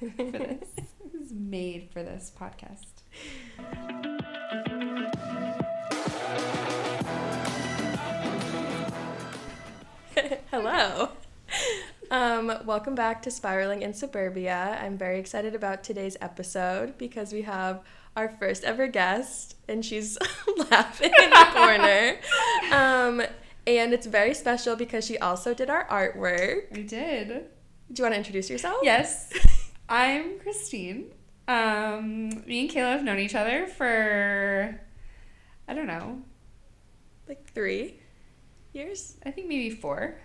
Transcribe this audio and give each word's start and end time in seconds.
for 0.00 0.06
this. 0.30 0.68
It 0.78 1.18
was 1.18 1.32
made 1.32 1.90
for 1.92 2.02
this 2.02 2.32
podcast. 2.38 2.86
Hello. 10.50 11.10
Um, 12.10 12.52
welcome 12.64 12.94
back 12.94 13.22
to 13.22 13.30
Spiraling 13.30 13.82
in 13.82 13.92
Suburbia. 13.92 14.78
I'm 14.82 14.96
very 14.96 15.18
excited 15.18 15.54
about 15.54 15.84
today's 15.84 16.16
episode 16.20 16.96
because 16.96 17.32
we 17.32 17.42
have 17.42 17.82
our 18.16 18.28
first 18.28 18.64
ever 18.64 18.86
guest, 18.86 19.56
and 19.68 19.84
she's 19.84 20.18
laughing 20.70 21.12
in 21.22 21.30
the 21.30 21.46
corner. 21.52 22.16
Um, 22.72 23.22
and 23.66 23.92
it's 23.92 24.06
very 24.06 24.32
special 24.34 24.76
because 24.76 25.04
she 25.04 25.18
also 25.18 25.52
did 25.54 25.68
our 25.68 25.86
artwork. 25.88 26.74
We 26.74 26.84
did. 26.84 27.28
Do 27.92 28.02
you 28.02 28.04
want 28.04 28.14
to 28.14 28.18
introduce 28.18 28.48
yourself? 28.48 28.78
Yes. 28.82 29.30
I'm 29.90 30.38
Christine. 30.38 31.10
Um, 31.48 32.28
me 32.46 32.60
and 32.60 32.70
Kayla 32.70 32.92
have 32.92 33.02
known 33.02 33.18
each 33.18 33.34
other 33.34 33.66
for, 33.66 34.80
I 35.66 35.74
don't 35.74 35.88
know, 35.88 36.22
Like 37.28 37.44
three 37.50 37.98
years? 38.72 39.16
I 39.26 39.32
think 39.32 39.48
maybe 39.48 39.70
four. 39.70 40.16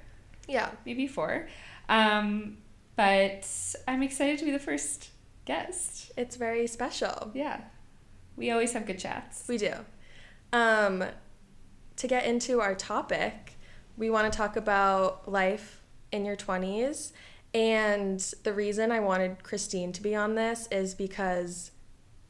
Yeah. 0.48 0.70
Maybe 0.86 1.08
four. 1.08 1.48
Um, 1.90 2.58
but 2.96 3.48
I'm 3.88 4.04
excited 4.04 4.38
to 4.38 4.46
be 4.46 4.52
the 4.52 4.60
first 4.60 5.10
guest. 5.46 6.12
It's 6.16 6.36
very 6.36 6.68
special. 6.68 7.32
Yeah. 7.34 7.62
We 8.36 8.52
always 8.52 8.74
have 8.74 8.86
good 8.86 9.00
chats. 9.00 9.46
We 9.48 9.58
do. 9.58 9.74
Um, 10.54 11.04
to 11.96 12.08
get 12.08 12.26
into 12.26 12.62
our 12.62 12.76
topic, 12.76 13.54
we 13.98 14.12
want 14.12 14.32
to 14.32 14.38
talk 14.38 14.58
about 14.58 15.32
life 15.32 15.82
in 16.12 16.24
your 16.24 16.36
20s. 16.36 17.14
And 17.56 18.20
the 18.44 18.54
reason 18.54 18.92
I 18.92 19.00
wanted 19.00 19.42
Christine 19.42 19.94
to 19.94 20.02
be 20.04 20.14
on 20.14 20.36
this 20.36 20.68
is 20.72 20.94
because. 20.94 21.72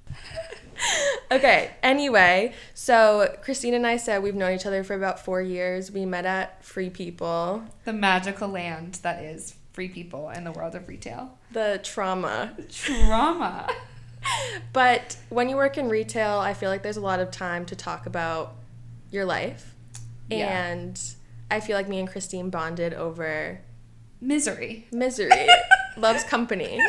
okay, 1.31 1.71
anyway, 1.81 2.53
so 2.75 3.35
Christine 3.41 3.73
and 3.73 3.87
I 3.87 3.97
said 3.97 4.21
we've 4.21 4.35
known 4.35 4.53
each 4.53 4.67
other 4.67 4.83
for 4.83 4.93
about 4.93 5.19
four 5.19 5.41
years. 5.41 5.91
We 5.91 6.05
met 6.05 6.27
at 6.27 6.63
Free 6.63 6.91
People. 6.91 7.63
The 7.85 7.93
magical 7.93 8.49
land 8.49 8.99
that 9.01 9.23
is 9.23 9.55
free 9.73 9.89
people 9.89 10.29
in 10.29 10.43
the 10.43 10.51
world 10.51 10.75
of 10.75 10.87
retail. 10.87 11.37
The 11.51 11.81
trauma. 11.83 12.55
Trauma. 12.71 13.67
But 14.73 15.17
when 15.29 15.49
you 15.49 15.55
work 15.55 15.77
in 15.77 15.87
retail, 15.87 16.39
I 16.39 16.55
feel 16.55 16.71
like 16.71 16.81
there's 16.81 16.97
a 16.97 17.01
lot 17.01 17.19
of 17.19 17.29
time 17.29 17.63
to 17.67 17.75
talk 17.75 18.07
about 18.07 18.55
your 19.11 19.23
life. 19.23 19.75
Yeah. 20.31 20.71
And 20.71 20.99
I 21.51 21.59
feel 21.59 21.77
like 21.77 21.87
me 21.87 21.99
and 21.99 22.09
Christine 22.09 22.49
bonded 22.49 22.95
over 22.95 23.61
Misery. 24.21 24.87
misery, 24.91 25.47
loves 25.97 26.23
company. 26.23 26.79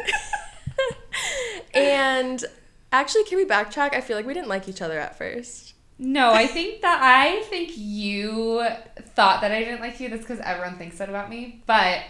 and 1.75 2.45
actually, 2.93 3.25
can 3.25 3.39
we 3.39 3.45
backtrack? 3.45 3.95
I 3.95 4.01
feel 4.01 4.17
like 4.17 4.27
we 4.27 4.35
didn't 4.35 4.49
like 4.49 4.69
each 4.69 4.81
other 4.83 4.99
at 4.99 5.17
first. 5.19 5.75
No, 5.99 6.33
I 6.33 6.47
think 6.47 6.83
that 6.83 7.01
I 7.03 7.43
think 7.45 7.73
you 7.75 8.67
thought 9.15 9.41
that 9.41 9.51
I 9.51 9.61
didn't 9.65 9.81
like 9.81 9.99
you. 9.99 10.09
That's 10.11 10.23
because 10.23 10.41
everyone 10.41 10.77
thinks 10.79 10.99
that 10.99 11.09
about 11.09 11.31
me. 11.31 11.63
But 11.67 12.01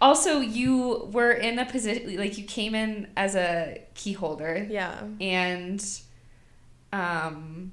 also, 0.00 0.40
you 0.40 1.08
were 1.12 1.30
in 1.32 1.58
a 1.58 1.66
position 1.66 2.16
like 2.16 2.38
you 2.38 2.44
came 2.44 2.74
in 2.74 3.08
as 3.16 3.36
a 3.36 3.82
key 3.94 4.12
holder, 4.14 4.66
Yeah. 4.68 5.02
and 5.20 5.84
um, 6.92 7.72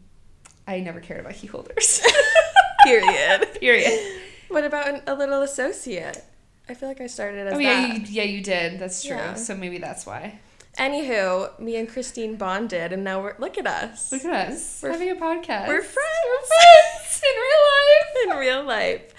I 0.68 0.80
never 0.82 1.00
cared 1.00 1.22
about 1.22 1.34
key 1.36 1.48
holders. 1.48 2.02
Period. 2.84 3.48
Period. 3.60 4.22
what 4.50 4.66
about 4.66 4.88
an, 4.90 5.02
a 5.08 5.16
little 5.16 5.42
associate? 5.42 6.24
I 6.70 6.74
feel 6.74 6.88
like 6.90 7.02
I 7.02 7.08
started 7.08 7.48
as 7.48 7.54
Oh 7.54 7.58
that. 7.58 7.64
yeah, 7.64 7.94
you, 7.94 8.04
yeah, 8.10 8.24
you 8.24 8.42
did. 8.42 8.80
That's 8.80 9.04
true. 9.04 9.16
Yeah. 9.16 9.34
So 9.34 9.56
maybe 9.56 9.78
that's 9.78 10.06
why. 10.06 10.40
Anywho, 10.78 11.60
me 11.60 11.76
and 11.76 11.88
Christine 11.90 12.38
bonded, 12.38 12.94
and 12.94 13.04
now 13.04 13.22
we're 13.22 13.36
look 13.40 13.58
at 13.58 13.68
us. 13.68 14.12
Look 14.12 14.24
at 14.24 14.52
us 14.52 14.82
We're- 14.82 14.94
having 14.94 15.10
a 15.12 15.16
podcast. 15.16 15.68
We're 15.68 15.82
friends. 15.82 16.08
We're 16.30 16.48
friends 16.48 17.22
in 17.30 17.36
real 17.42 17.64
life. 17.74 18.34
in 18.34 18.40
real 18.48 18.64
life. 18.64 19.14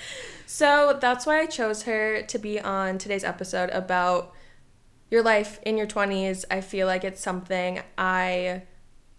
So 0.47 0.99
that's 1.01 1.27
why 1.27 1.41
I 1.41 1.47
chose 1.47 1.83
her 1.83 2.23
to 2.23 2.39
be 2.39 2.59
on 2.61 2.99
today's 2.99 3.25
episode 3.25 3.71
about 3.71 4.33
your 5.11 5.23
life 5.23 5.61
in 5.65 5.77
your 5.77 5.87
20s. 5.87 6.45
I 6.51 6.61
feel 6.63 6.87
like 6.87 7.05
it's 7.05 7.21
something 7.21 7.81
I 7.99 8.63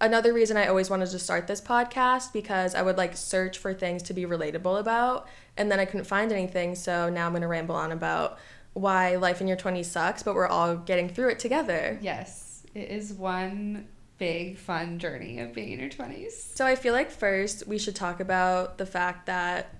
another 0.03 0.33
reason 0.33 0.57
I 0.57 0.67
always 0.67 0.89
wanted 0.89 1.09
to 1.09 1.19
start 1.19 1.47
this 1.47 1.61
podcast 1.61 2.33
because 2.33 2.75
I 2.75 2.81
would 2.81 2.97
like 2.97 3.15
search 3.15 3.57
for 3.57 3.73
things 3.73 4.03
to 4.03 4.13
be 4.13 4.25
relatable 4.25 4.79
about 4.79 5.27
and 5.57 5.71
then 5.71 5.79
I 5.79 5.85
couldn't 5.85 6.05
find 6.05 6.31
anything. 6.31 6.75
So 6.75 7.09
now 7.09 7.25
I'm 7.25 7.31
going 7.31 7.41
to 7.41 7.47
ramble 7.47 7.75
on 7.75 7.91
about 7.91 8.37
why 8.73 9.15
life 9.15 9.39
in 9.39 9.47
your 9.47 9.57
20s 9.57 9.85
sucks, 9.85 10.21
but 10.21 10.35
we're 10.35 10.47
all 10.47 10.75
getting 10.75 11.07
through 11.07 11.29
it 11.29 11.39
together. 11.39 11.97
Yes, 12.01 12.65
it 12.75 12.89
is 12.89 13.13
one 13.13 13.87
big 14.17 14.57
fun 14.57 14.99
journey 14.99 15.39
of 15.39 15.53
being 15.53 15.71
in 15.71 15.79
your 15.79 15.89
twenties. 15.89 16.51
So 16.55 16.65
I 16.65 16.75
feel 16.75 16.93
like 16.93 17.09
first 17.09 17.67
we 17.67 17.77
should 17.77 17.95
talk 17.95 18.19
about 18.19 18.77
the 18.77 18.85
fact 18.85 19.25
that 19.25 19.73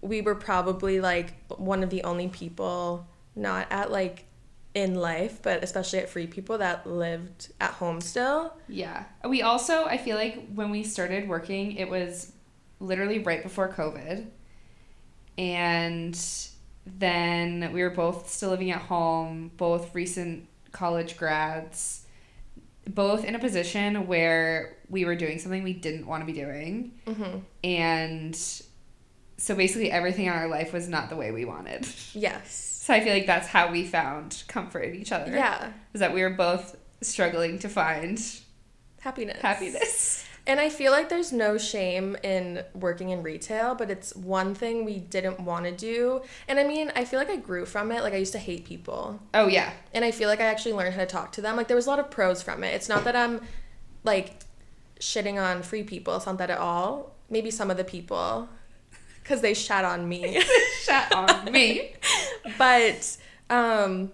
we 0.00 0.22
were 0.22 0.34
probably 0.34 1.00
like 1.00 1.34
one 1.50 1.82
of 1.82 1.90
the 1.90 2.04
only 2.04 2.28
people 2.28 3.06
not 3.36 3.66
at 3.70 3.90
like 3.90 4.24
in 4.74 4.94
life, 4.94 5.42
but 5.42 5.64
especially 5.64 5.98
at 5.98 6.08
free 6.08 6.26
people 6.26 6.58
that 6.58 6.86
lived 6.86 7.52
at 7.60 7.72
home 7.72 8.00
still. 8.00 8.54
Yeah. 8.68 9.04
We 9.28 9.42
also, 9.42 9.84
I 9.84 9.98
feel 9.98 10.16
like 10.16 10.48
when 10.54 10.70
we 10.70 10.84
started 10.84 11.28
working, 11.28 11.72
it 11.72 11.88
was 11.88 12.32
literally 12.78 13.18
right 13.18 13.42
before 13.42 13.72
COVID. 13.72 14.26
And 15.38 16.18
then 16.86 17.72
we 17.72 17.82
were 17.82 17.90
both 17.90 18.30
still 18.30 18.50
living 18.50 18.70
at 18.70 18.80
home, 18.80 19.50
both 19.56 19.94
recent 19.94 20.46
college 20.72 21.16
grads, 21.16 22.06
both 22.88 23.24
in 23.24 23.34
a 23.34 23.38
position 23.38 24.06
where 24.06 24.76
we 24.88 25.04
were 25.04 25.14
doing 25.14 25.38
something 25.38 25.62
we 25.62 25.72
didn't 25.72 26.06
want 26.06 26.22
to 26.22 26.26
be 26.26 26.38
doing. 26.38 26.92
Mm-hmm. 27.06 27.38
And 27.64 28.36
so 29.36 29.54
basically, 29.54 29.90
everything 29.90 30.26
in 30.26 30.32
our 30.32 30.48
life 30.48 30.72
was 30.72 30.88
not 30.88 31.08
the 31.10 31.16
way 31.16 31.30
we 31.30 31.44
wanted. 31.44 31.86
Yes. 32.12 32.79
So 32.90 32.96
I 32.96 33.00
feel 33.02 33.12
like 33.12 33.26
that's 33.26 33.46
how 33.46 33.70
we 33.70 33.86
found 33.86 34.42
comfort 34.48 34.80
in 34.80 34.96
each 34.96 35.12
other. 35.12 35.30
Yeah. 35.30 35.70
Is 35.94 36.00
that 36.00 36.12
we 36.12 36.22
were 36.22 36.30
both 36.30 36.76
struggling 37.00 37.60
to 37.60 37.68
find 37.68 38.20
Happiness. 38.98 39.40
happiness. 39.40 40.26
And 40.44 40.58
I 40.58 40.70
feel 40.70 40.90
like 40.90 41.08
there's 41.08 41.32
no 41.32 41.56
shame 41.56 42.16
in 42.24 42.64
working 42.74 43.10
in 43.10 43.22
retail, 43.22 43.76
but 43.76 43.92
it's 43.92 44.16
one 44.16 44.56
thing 44.56 44.84
we 44.84 44.98
didn't 44.98 45.38
want 45.38 45.66
to 45.66 45.70
do. 45.70 46.22
And 46.48 46.58
I 46.58 46.64
mean, 46.64 46.90
I 46.96 47.04
feel 47.04 47.20
like 47.20 47.30
I 47.30 47.36
grew 47.36 47.64
from 47.64 47.92
it. 47.92 48.02
Like 48.02 48.12
I 48.12 48.16
used 48.16 48.32
to 48.32 48.40
hate 48.40 48.64
people. 48.64 49.22
Oh 49.34 49.46
yeah. 49.46 49.70
and 49.94 50.04
I 50.04 50.10
feel 50.10 50.28
like 50.28 50.40
I 50.40 50.46
actually 50.46 50.72
learned 50.72 50.94
how 50.94 51.02
to 51.02 51.06
talk 51.06 51.30
to 51.32 51.40
them. 51.40 51.54
Like 51.54 51.68
there 51.68 51.76
was 51.76 51.86
a 51.86 51.90
lot 51.90 52.00
of 52.00 52.10
pros 52.10 52.42
from 52.42 52.64
it. 52.64 52.74
It's 52.74 52.88
not 52.88 53.04
that 53.04 53.14
I'm 53.14 53.40
like 54.02 54.40
shitting 54.98 55.40
on 55.40 55.62
free 55.62 55.84
people. 55.84 56.16
It's 56.16 56.26
not 56.26 56.38
that 56.38 56.50
at 56.50 56.58
all. 56.58 57.14
Maybe 57.28 57.52
some 57.52 57.70
of 57.70 57.76
the 57.76 57.84
people, 57.84 58.48
because 59.22 59.42
they 59.42 59.54
shat 59.54 59.84
on 59.84 60.08
me. 60.08 60.42
Shat 60.82 61.14
on 61.14 61.52
me. 61.52 61.92
but 62.58 63.16
um, 63.48 64.12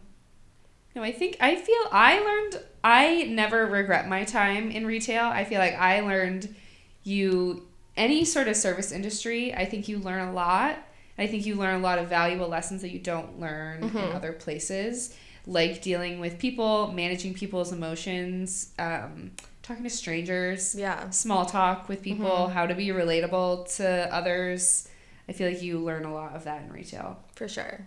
No, 0.94 1.02
I 1.02 1.12
think 1.12 1.36
I 1.40 1.56
feel 1.56 1.76
I 1.92 2.18
learned 2.20 2.64
I 2.82 3.24
never 3.24 3.66
regret 3.66 4.08
my 4.08 4.24
time 4.24 4.70
in 4.70 4.86
retail. 4.86 5.24
I 5.24 5.44
feel 5.44 5.58
like 5.58 5.74
I 5.74 6.00
learned 6.00 6.54
you 7.02 7.66
any 7.96 8.24
sort 8.24 8.48
of 8.48 8.56
service 8.56 8.92
industry, 8.92 9.54
I 9.54 9.64
think 9.64 9.88
you 9.88 9.98
learn 9.98 10.28
a 10.28 10.32
lot. 10.32 10.78
I 11.18 11.26
think 11.26 11.46
you 11.46 11.54
learn 11.54 11.76
a 11.76 11.78
lot 11.82 11.98
of 11.98 12.08
valuable 12.08 12.48
lessons 12.48 12.82
that 12.82 12.90
you 12.90 12.98
don't 12.98 13.40
learn 13.40 13.82
in 13.84 13.96
other 14.12 14.32
places, 14.32 15.14
like 15.46 15.80
dealing 15.80 16.20
with 16.20 16.38
people, 16.38 16.92
managing 16.92 17.32
people's 17.32 17.72
emotions, 17.72 18.72
um, 18.78 19.30
talking 19.62 19.82
to 19.84 19.88
strangers, 19.90 20.74
yeah, 20.74 21.08
small 21.10 21.46
talk 21.46 21.88
with 21.88 22.02
people, 22.02 22.48
how 22.48 22.66
to 22.66 22.74
be 22.74 22.88
relatable 22.88 23.74
to 23.76 24.14
others. 24.14 24.88
I 25.26 25.32
feel 25.32 25.48
like 25.48 25.62
you 25.62 25.78
learn 25.78 26.04
a 26.04 26.12
lot 26.12 26.34
of 26.36 26.44
that 26.44 26.62
in 26.64 26.72
retail. 26.72 27.18
for 27.34 27.48
sure. 27.48 27.86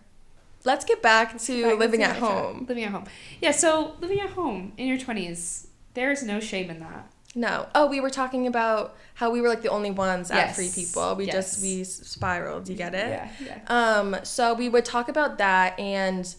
Let's 0.66 0.84
get 0.86 1.02
back 1.02 1.38
to 1.40 1.64
Back 1.64 1.80
living 1.80 2.04
at 2.04 2.18
home. 2.18 2.66
Living 2.68 2.84
at 2.84 2.92
home. 2.92 3.06
Yeah, 3.42 3.52
so 3.52 3.96
living 4.02 4.20
at 4.20 4.32
home 4.32 4.74
in 4.78 4.88
your 4.88 4.98
20s, 4.98 5.68
there's 5.94 6.22
no 6.24 6.40
shame 6.40 6.70
in 6.70 6.80
that. 6.82 7.12
No. 7.36 7.68
Oh, 7.76 7.88
we 7.88 8.02
were 8.02 8.10
talking 8.10 8.48
about 8.48 8.96
how 9.14 9.30
we 9.30 9.40
were 9.40 9.48
like 9.48 9.62
the 9.62 9.70
only 9.70 9.92
ones 9.92 10.32
at 10.32 10.38
Yes. 10.38 10.56
free 10.56 10.70
people. 10.74 11.16
We 11.16 11.28
just 11.28 11.62
we 11.62 11.84
spiraled. 11.84 12.68
You 12.68 12.76
get 12.76 12.94
it? 12.96 13.10
Yeah, 13.10 13.30
yeah. 13.46 13.60
Um, 13.68 14.18
so 14.24 14.54
we 14.54 14.68
would 14.68 14.84
talk 14.84 15.10
about 15.10 15.38
that, 15.38 15.80
and 15.80 16.34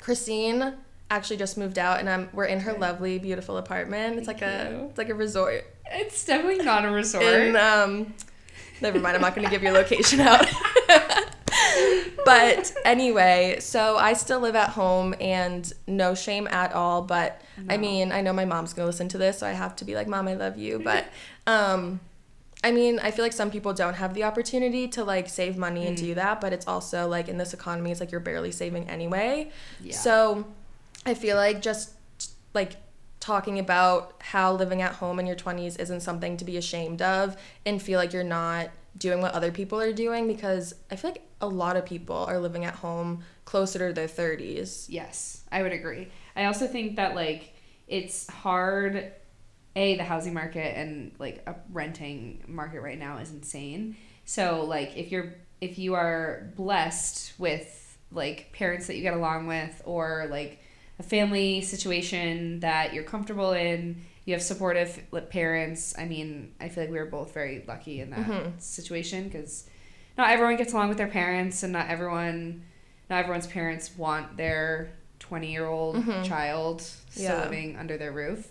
Christine 0.00 0.74
actually 1.10 1.36
just 1.36 1.58
moved 1.58 1.78
out, 1.78 1.98
and 2.00 2.08
I'm 2.08 2.28
we're 2.32 2.44
in 2.44 2.60
her 2.60 2.72
lovely, 2.74 3.18
beautiful 3.18 3.56
apartment. 3.56 4.18
It's 4.18 4.26
Thank 4.26 4.40
like 4.40 4.50
a 4.50 4.86
it's 4.88 4.98
like 4.98 5.08
a 5.08 5.14
resort. 5.14 5.64
It's 5.90 6.24
definitely 6.24 6.64
not 6.64 6.84
a 6.84 6.90
resort. 6.90 7.54
Um, 7.56 8.14
never 8.80 8.98
mind. 9.00 9.16
I'm 9.16 9.22
not 9.22 9.34
going 9.34 9.44
to 9.44 9.50
give 9.50 9.62
your 9.62 9.72
location 9.72 10.20
out. 10.20 10.46
but 12.26 12.74
anyway, 12.84 13.56
so 13.60 13.96
I 13.96 14.12
still 14.12 14.40
live 14.40 14.54
at 14.56 14.70
home, 14.70 15.14
and 15.20 15.72
no 15.86 16.14
shame 16.14 16.46
at 16.48 16.72
all. 16.72 17.00
But 17.02 17.40
I 17.70 17.76
mean, 17.78 18.12
I 18.12 18.20
know 18.20 18.32
my 18.34 18.44
mom's 18.44 18.74
going 18.74 18.84
to 18.84 18.90
listen 18.90 19.08
to 19.08 19.18
this, 19.18 19.38
so 19.38 19.46
I 19.46 19.52
have 19.52 19.74
to 19.76 19.84
be 19.86 19.94
like, 19.94 20.06
"Mom, 20.08 20.28
I 20.28 20.34
love 20.34 20.58
you." 20.58 20.78
But 20.78 21.06
um. 21.46 22.00
I 22.64 22.72
mean, 22.72 22.98
I 22.98 23.10
feel 23.12 23.24
like 23.24 23.34
some 23.34 23.50
people 23.50 23.74
don't 23.74 23.94
have 23.94 24.14
the 24.14 24.24
opportunity 24.24 24.88
to 24.88 25.04
like 25.04 25.28
save 25.28 25.56
money 25.56 25.86
and 25.86 25.96
Mm. 25.96 26.00
do 26.00 26.14
that, 26.14 26.40
but 26.40 26.52
it's 26.52 26.66
also 26.66 27.06
like 27.06 27.28
in 27.28 27.36
this 27.36 27.54
economy, 27.54 27.92
it's 27.92 28.00
like 28.00 28.10
you're 28.10 28.20
barely 28.20 28.50
saving 28.50 28.88
anyway. 28.88 29.52
yeah. 29.80 29.94
So 29.94 30.46
I 31.04 31.14
feel 31.14 31.36
like 31.36 31.60
just 31.62 31.90
like 32.54 32.76
talking 33.20 33.58
about 33.58 34.14
how 34.20 34.52
living 34.54 34.80
at 34.82 34.92
home 34.94 35.20
in 35.20 35.26
your 35.26 35.36
20s 35.36 35.78
isn't 35.78 36.00
something 36.00 36.36
to 36.38 36.44
be 36.44 36.56
ashamed 36.56 37.02
of 37.02 37.36
and 37.66 37.80
feel 37.80 38.00
like 38.00 38.12
you're 38.12 38.24
not 38.24 38.70
doing 38.96 39.20
what 39.20 39.32
other 39.34 39.52
people 39.52 39.78
are 39.78 39.92
doing 39.92 40.26
because 40.26 40.74
I 40.90 40.96
feel 40.96 41.10
like 41.10 41.22
a 41.40 41.46
lot 41.46 41.76
of 41.76 41.84
people 41.84 42.16
are 42.16 42.38
living 42.38 42.64
at 42.64 42.74
home 42.74 43.22
closer 43.44 43.88
to 43.88 43.92
their 43.92 44.08
30s. 44.08 44.86
Yes, 44.88 45.42
I 45.52 45.62
would 45.62 45.72
agree. 45.72 46.08
I 46.34 46.46
also 46.46 46.66
think 46.66 46.96
that 46.96 47.14
like 47.14 47.54
it's 47.86 48.28
hard 48.28 49.12
a 49.74 49.96
the 49.96 50.04
housing 50.04 50.32
market 50.32 50.76
and 50.78 51.12
like 51.18 51.42
a 51.46 51.54
renting 51.70 52.42
market 52.48 52.80
right 52.80 52.98
now 52.98 53.18
is 53.18 53.30
insane. 53.30 53.96
So 54.24 54.64
like 54.64 54.96
if 54.96 55.12
you're 55.12 55.34
if 55.60 55.78
you 55.78 55.94
are 55.94 56.52
blessed 56.56 57.38
with 57.38 57.98
like 58.10 58.52
parents 58.52 58.86
that 58.86 58.96
you 58.96 59.02
get 59.02 59.14
along 59.14 59.46
with 59.46 59.82
or 59.84 60.26
like 60.30 60.60
a 60.98 61.02
family 61.02 61.60
situation 61.60 62.60
that 62.60 62.94
you're 62.94 63.04
comfortable 63.04 63.52
in, 63.52 64.00
you 64.24 64.32
have 64.32 64.42
supportive 64.42 64.98
parents. 65.30 65.94
I 65.98 66.06
mean, 66.06 66.54
I 66.60 66.68
feel 66.70 66.84
like 66.84 66.90
we 66.90 66.98
were 66.98 67.06
both 67.06 67.34
very 67.34 67.62
lucky 67.68 68.00
in 68.00 68.10
that 68.10 68.26
Mhm. 68.26 68.60
situation 68.60 69.24
because 69.24 69.68
not 70.18 70.30
everyone 70.30 70.56
gets 70.56 70.72
along 70.72 70.88
with 70.88 70.98
their 70.98 71.06
parents, 71.08 71.62
and 71.62 71.72
not 71.72 71.88
everyone, 71.88 72.62
not 73.10 73.18
everyone's 73.20 73.46
parents 73.46 73.96
want 73.96 74.36
their 74.36 74.90
twenty 75.18 75.50
year 75.52 75.66
old 75.66 75.96
Mhm. 75.96 76.24
child 76.24 76.82
still 76.82 77.24
Yeah. 77.24 77.42
living 77.44 77.76
under 77.76 77.96
their 77.96 78.12
roof. 78.12 78.48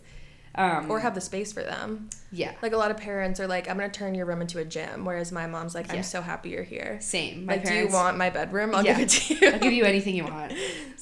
Um, 0.58 0.90
Or 0.90 1.02
have 1.02 1.16
the 1.16 1.20
space 1.22 1.52
for 1.52 1.62
them. 1.64 2.10
yeah, 2.32 2.54
Like 2.62 2.72
a 2.72 2.78
lot 2.78 2.90
of 2.90 2.96
parents 2.96 3.42
are 3.42 3.48
like, 3.48 3.70
I'm 3.70 3.76
gonna 3.78 3.90
turn 3.90 4.16
your 4.16 4.26
room 4.26 4.40
into 4.42 4.58
a 4.60 4.64
gym, 4.64 5.04
whereas 5.04 5.30
my 5.34 5.48
mom's 5.48 5.76
like, 5.76 5.94
I'm 5.94 6.02
so 6.02 6.22
happy 6.22 6.50
you're 6.52 6.64
here. 6.64 6.98
same. 7.02 7.46
My 7.46 7.54
like, 7.56 7.64
parents. 7.66 7.82
do 7.82 7.88
you 7.90 7.94
want 7.94 8.18
my 8.18 8.30
bedroom? 8.30 8.74
I'll 8.74 8.86
Yeah. 8.86 8.94
give 8.94 9.02
it 9.04 9.10
to 9.10 9.34
you. 9.36 9.52
I'll 9.52 9.60
give 9.60 9.74
you 9.74 9.84
anything 9.84 10.16
you 10.16 10.24
want. 10.32 10.54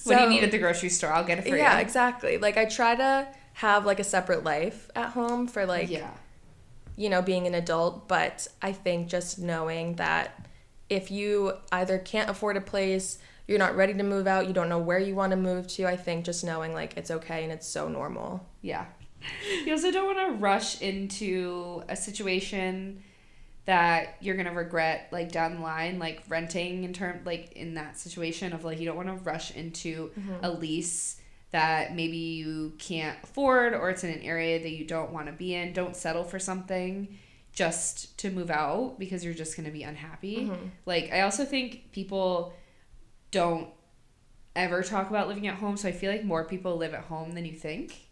what 0.06 0.18
do 0.18 0.24
you 0.24 0.30
need 0.30 0.44
at 0.44 0.50
the 0.50 0.58
grocery 0.58 0.90
store? 0.90 1.12
I'll 1.14 1.24
get 1.24 1.38
it 1.38 1.44
for 1.44 1.50
yeah, 1.50 1.56
you. 1.56 1.60
Yeah, 1.62 1.80
exactly. 1.80 2.40
Like 2.40 2.58
I 2.58 2.66
try 2.66 2.96
to 2.96 3.28
have 3.54 3.86
like 3.86 4.00
a 4.00 4.04
separate 4.04 4.44
life 4.44 4.90
at 4.96 5.10
home 5.10 5.46
for 5.48 5.68
like 5.68 5.88
yeah, 5.88 6.10
you 6.96 7.10
know 7.10 7.22
being 7.22 7.46
an 7.46 7.54
adult, 7.54 8.08
but 8.08 8.48
I 8.62 8.72
think 8.72 9.08
just 9.08 9.38
knowing 9.38 9.98
that 9.98 10.48
if 10.90 11.12
you 11.12 11.54
either 11.72 11.98
can't 11.98 12.30
afford 12.30 12.58
a 12.58 12.62
place, 12.62 13.18
you're 13.48 13.60
not 13.60 13.76
ready 13.76 13.94
to 13.94 14.04
move 14.04 14.28
out, 14.28 14.48
you 14.48 14.54
don't 14.54 14.70
know 14.70 14.80
where 14.80 15.00
you 15.00 15.16
want 15.16 15.32
to 15.32 15.38
move 15.38 15.68
to, 15.68 15.86
I 15.86 15.98
think 15.98 16.26
just 16.26 16.44
knowing 16.44 16.74
like 16.74 16.96
it's 16.98 17.12
okay 17.12 17.44
and 17.44 17.52
it's 17.52 17.68
so 17.68 17.88
normal. 17.88 18.48
yeah. 18.62 18.86
You 19.66 19.72
also 19.72 19.90
don't 19.90 20.06
want 20.06 20.34
to 20.34 20.38
rush 20.38 20.82
into 20.82 21.82
a 21.88 21.96
situation 21.96 23.02
that 23.66 24.18
you're 24.20 24.36
gonna 24.36 24.54
regret 24.54 25.08
like 25.12 25.32
down 25.32 25.56
the 25.56 25.62
line, 25.62 25.98
like 25.98 26.24
renting 26.28 26.84
in 26.84 26.92
term 26.92 27.22
like 27.24 27.54
in 27.54 27.76
that 27.76 27.98
situation 27.98 28.52
of 28.52 28.66
like 28.66 28.80
you 28.80 28.86
don't 28.86 28.98
want 28.98 29.08
to 29.08 29.24
rush 29.24 29.52
into 29.52 30.10
mm-hmm. 30.10 30.44
a 30.44 30.52
lease 30.52 31.22
that 31.52 31.96
maybe 31.96 32.18
you 32.18 32.74
can't 32.80 33.18
afford 33.24 33.74
or 33.74 33.90
it's 33.90 34.04
in 34.04 34.10
an 34.10 34.22
area 34.22 34.62
that 34.62 34.72
you 34.72 34.84
don't 34.86 35.14
want 35.14 35.28
to 35.28 35.32
be 35.32 35.56
in. 35.56 35.72
Don't 35.72 35.96
settle 35.96 36.24
for 36.24 36.40
something 36.40 37.18
just 37.54 38.18
to 38.18 38.32
move 38.32 38.50
out 38.52 38.96
because 39.00 39.24
you're 39.24 39.34
just 39.34 39.56
going 39.56 39.66
to 39.66 39.72
be 39.72 39.84
unhappy. 39.84 40.48
Mhm. 40.48 40.72
Like 40.86 41.12
I 41.14 41.22
also 41.22 41.46
think 41.46 41.92
people 41.92 42.54
don't 43.32 43.70
ever 44.56 44.84
talk 44.84 45.10
about 45.10 45.28
living 45.28 45.48
at 45.48 45.56
home, 45.56 45.78
so 45.78 45.88
I 45.88 45.92
feel 45.92 46.12
like 46.12 46.24
more 46.24 46.44
people 46.46 46.76
live 46.78 46.94
at 46.94 47.06
home 47.06 47.32
than 47.34 47.46
you 47.46 47.54
think. 47.54 48.08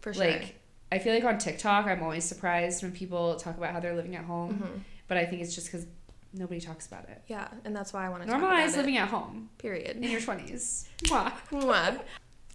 For 0.00 0.12
sure. 0.12 0.24
Like 0.26 0.56
I 0.90 0.98
feel 0.98 1.14
like 1.14 1.24
on 1.24 1.38
TikTok, 1.38 1.86
I'm 1.86 2.02
always 2.02 2.24
surprised 2.24 2.82
when 2.82 2.92
people 2.92 3.36
talk 3.36 3.56
about 3.56 3.72
how 3.72 3.80
they're 3.80 3.94
living 3.96 4.16
at 4.16 4.24
home, 4.24 4.54
Mhm. 4.62 4.80
but 5.06 5.16
I 5.18 5.24
think 5.26 5.42
it's 5.42 5.54
just 5.54 5.70
cuz 5.70 5.86
nobody 6.32 6.60
talks 6.60 6.86
about 6.86 7.08
it. 7.08 7.22
Yeah, 7.26 7.48
and 7.64 7.74
that's 7.74 7.92
why 7.92 8.06
I 8.06 8.08
want 8.08 8.22
to 8.24 8.28
talk 8.28 8.38
about 8.38 8.58
it. 8.58 8.68
Normalize 8.70 8.76
living 8.76 8.96
at 8.96 9.08
home 9.08 9.50
Period. 9.58 9.96
in 9.96 10.02
your 10.04 10.20
20s. 10.20 10.86
Mwah. 11.04 11.32
Mwah. 11.50 12.00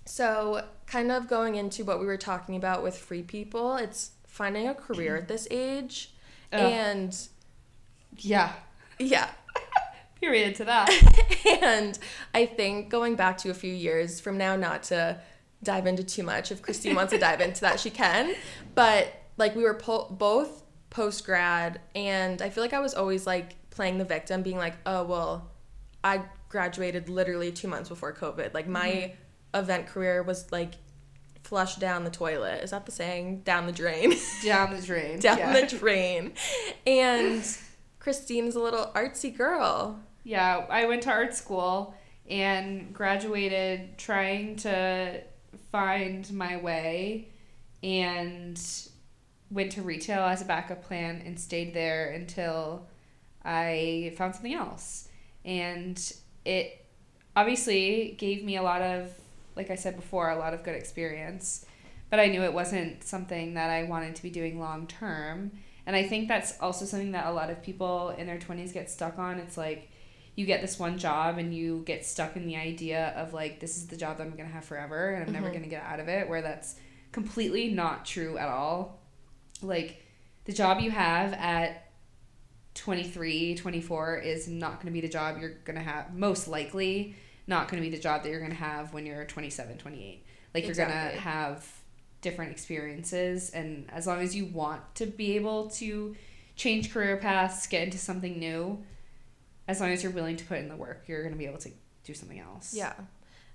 So, 0.06 0.66
kind 0.86 1.12
of 1.14 1.28
going 1.30 1.56
into 1.56 1.86
what 1.86 2.00
we 2.00 2.06
were 2.06 2.18
talking 2.18 2.56
about 2.58 2.84
with 2.84 2.98
free 2.98 3.24
people, 3.24 3.78
it's 3.78 4.12
finding 4.34 4.68
a 4.68 4.74
career 4.74 5.16
at 5.16 5.28
this 5.28 5.48
age. 5.52 6.12
Ugh. 6.52 6.60
And 6.60 7.18
Yeah. 8.18 8.54
yeah. 8.98 9.30
Period 10.20 10.56
to 10.56 10.66
that. 10.66 10.90
And 11.62 11.98
I 12.34 12.46
think 12.46 12.90
going 12.90 13.16
back 13.16 13.38
to 13.40 13.52
a 13.52 13.54
few 13.54 13.74
years 13.74 14.20
from 14.20 14.38
now, 14.38 14.56
not 14.56 14.84
to 14.84 15.20
dive 15.62 15.86
into 15.86 16.04
too 16.04 16.24
much, 16.24 16.52
if 16.52 16.62
Christine 16.62 16.96
wants 16.96 17.14
to 17.14 17.20
dive 17.20 17.42
into 17.42 17.62
that, 17.62 17.80
she 17.80 17.90
can. 17.90 18.34
But 18.76 19.14
like 19.38 19.56
we 19.56 19.64
were 19.64 19.76
po- 19.76 20.08
both 20.10 20.64
post 20.90 21.26
grad, 21.26 21.80
and 21.96 22.42
I 22.42 22.50
feel 22.50 22.64
like 22.64 22.74
I 22.74 22.80
was 22.80 22.94
always 22.94 23.28
like 23.28 23.56
playing 23.70 23.98
the 23.98 24.06
victim, 24.06 24.42
being 24.42 24.58
like, 24.58 24.76
oh, 24.86 25.04
well, 25.04 25.52
I 26.04 26.24
graduated 26.50 27.08
literally 27.08 27.52
two 27.52 27.68
months 27.68 27.90
before 27.90 28.14
COVID. 28.14 28.54
Like 28.54 28.68
my 28.68 28.90
mm-hmm. 28.90 29.60
event 29.60 29.88
career 29.88 30.24
was 30.24 30.52
like 30.52 30.74
flushed 31.44 31.80
down 31.80 32.04
the 32.04 32.10
toilet. 32.10 32.64
Is 32.64 32.72
that 32.72 32.86
the 32.86 32.92
saying? 32.92 33.42
Down 33.42 33.66
the 33.66 33.72
drain. 33.72 34.14
Down 34.44 34.74
the 34.74 34.82
drain. 34.82 35.20
down 35.20 35.38
yeah. 35.38 35.60
the 35.60 35.78
drain. 35.78 36.34
And 36.88 37.46
Christine's 38.00 38.56
a 38.56 38.60
little 38.60 38.92
artsy 38.96 39.36
girl. 39.36 40.00
Yeah, 40.24 40.66
I 40.70 40.86
went 40.86 41.04
to 41.04 41.12
art 41.12 41.36
school 41.36 41.96
and 42.30 42.94
graduated 42.94 43.98
trying 43.98 44.56
to 44.58 45.22
find 45.72 46.32
my 46.34 46.58
way 46.58 47.30
and 47.84 48.60
went 49.52 49.74
to 49.74 49.82
retail 49.82 50.24
as 50.24 50.42
a 50.42 50.46
backup 50.46 50.84
plan 50.84 51.22
and 51.26 51.40
stayed 51.40 51.74
there 51.74 52.12
until 52.12 52.88
I 53.44 54.14
found 54.18 54.34
something 54.34 54.54
else. 54.54 55.10
And 55.46 56.00
it 56.46 56.86
obviously 57.36 58.16
gave 58.18 58.44
me 58.44 58.56
a 58.58 58.64
lot 58.64 58.82
of, 58.82 59.14
like 59.56 59.70
I 59.70 59.76
said 59.76 59.96
before, 59.96 60.30
a 60.30 60.38
lot 60.38 60.54
of 60.54 60.64
good 60.64 60.76
experience. 60.76 61.66
But 62.10 62.20
I 62.20 62.28
knew 62.28 62.44
it 62.44 62.54
wasn't 62.54 63.04
something 63.04 63.56
that 63.56 63.70
I 63.70 63.84
wanted 63.84 64.16
to 64.16 64.24
be 64.24 64.30
doing 64.30 64.60
long 64.60 64.88
term. 64.88 65.52
And 65.86 65.96
I 65.96 66.04
think 66.08 66.28
that's 66.28 66.60
also 66.60 66.86
something 66.86 67.12
that 67.14 67.26
a 67.26 67.32
lot 67.32 67.50
of 67.50 67.62
people 67.64 68.10
in 68.12 68.28
their 68.28 68.38
20s 68.38 68.72
get 68.74 68.90
stuck 68.90 69.18
on. 69.20 69.40
It's 69.40 69.58
like, 69.58 69.90
you 70.36 70.46
get 70.48 70.62
this 70.62 70.80
one 70.80 70.98
job 70.98 71.38
and 71.38 71.54
you 71.56 71.84
get 71.86 72.06
stuck 72.06 72.36
in 72.36 72.48
the 72.48 72.56
idea 72.56 73.14
of 73.16 73.34
like 73.34 73.60
this 73.60 73.78
is 73.78 73.86
the 73.86 73.96
job 73.96 74.18
that 74.18 74.24
I'm 74.24 74.36
gonna 74.36 74.50
have 74.50 74.66
forever 74.66 75.12
and 75.12 75.28
I'm 75.28 75.32
never 75.32 75.50
Mhm. 75.50 75.54
gonna 75.54 75.68
get 75.68 75.84
out 75.84 76.00
of 76.00 76.08
it 76.08 76.28
where 76.28 76.42
that's 76.42 76.76
completely 77.12 77.70
not 77.72 78.04
true 78.04 78.40
at 78.40 78.50
all 78.50 79.00
like 79.62 80.04
the 80.46 80.52
job 80.52 80.80
you 80.82 80.90
have 80.90 81.34
at 81.34 81.92
23 82.74 83.54
24 83.56 84.18
is 84.18 84.48
not 84.48 84.80
gonna 84.80 84.90
be 84.92 85.02
the 85.02 85.08
job 85.08 85.38
you're 85.40 85.54
gonna 85.66 85.84
have 85.84 86.14
most 86.16 86.48
likely 86.48 87.16
not 87.48 87.68
gonna 87.68 87.82
be 87.82 87.90
the 87.90 88.00
job 88.00 88.24
that 88.24 88.30
you're 88.30 88.42
gonna 88.42 88.54
have 88.54 88.94
when 88.94 89.06
you're 89.06 89.26
27 89.26 89.78
28 89.78 90.24
like 90.54 90.66
you're 90.66 90.76
gonna 90.76 90.94
have 90.94 91.66
different 92.22 92.52
experiences 92.52 93.50
and 93.50 93.86
as 93.92 94.08
long 94.08 94.22
as 94.22 94.36
you 94.36 94.46
want 94.46 94.82
to 94.96 95.06
be 95.06 95.36
able 95.36 95.70
to 95.70 96.16
change 96.56 96.92
career 96.94 97.18
paths 97.18 97.68
get 97.68 97.84
into 97.84 97.98
something 97.98 98.40
new 98.40 98.82
as 99.68 99.80
long 99.80 99.90
as 99.92 100.04
you're 100.04 100.12
willing 100.12 100.36
to 100.36 100.44
put 100.44 100.58
in 100.60 100.68
the 100.68 100.76
work, 100.76 101.04
you're 101.08 101.22
going 101.22 101.32
to 101.32 101.38
be 101.38 101.46
able 101.46 101.58
to 101.58 101.70
do 102.04 102.14
something 102.14 102.38
else. 102.38 102.74
Yeah. 102.74 102.92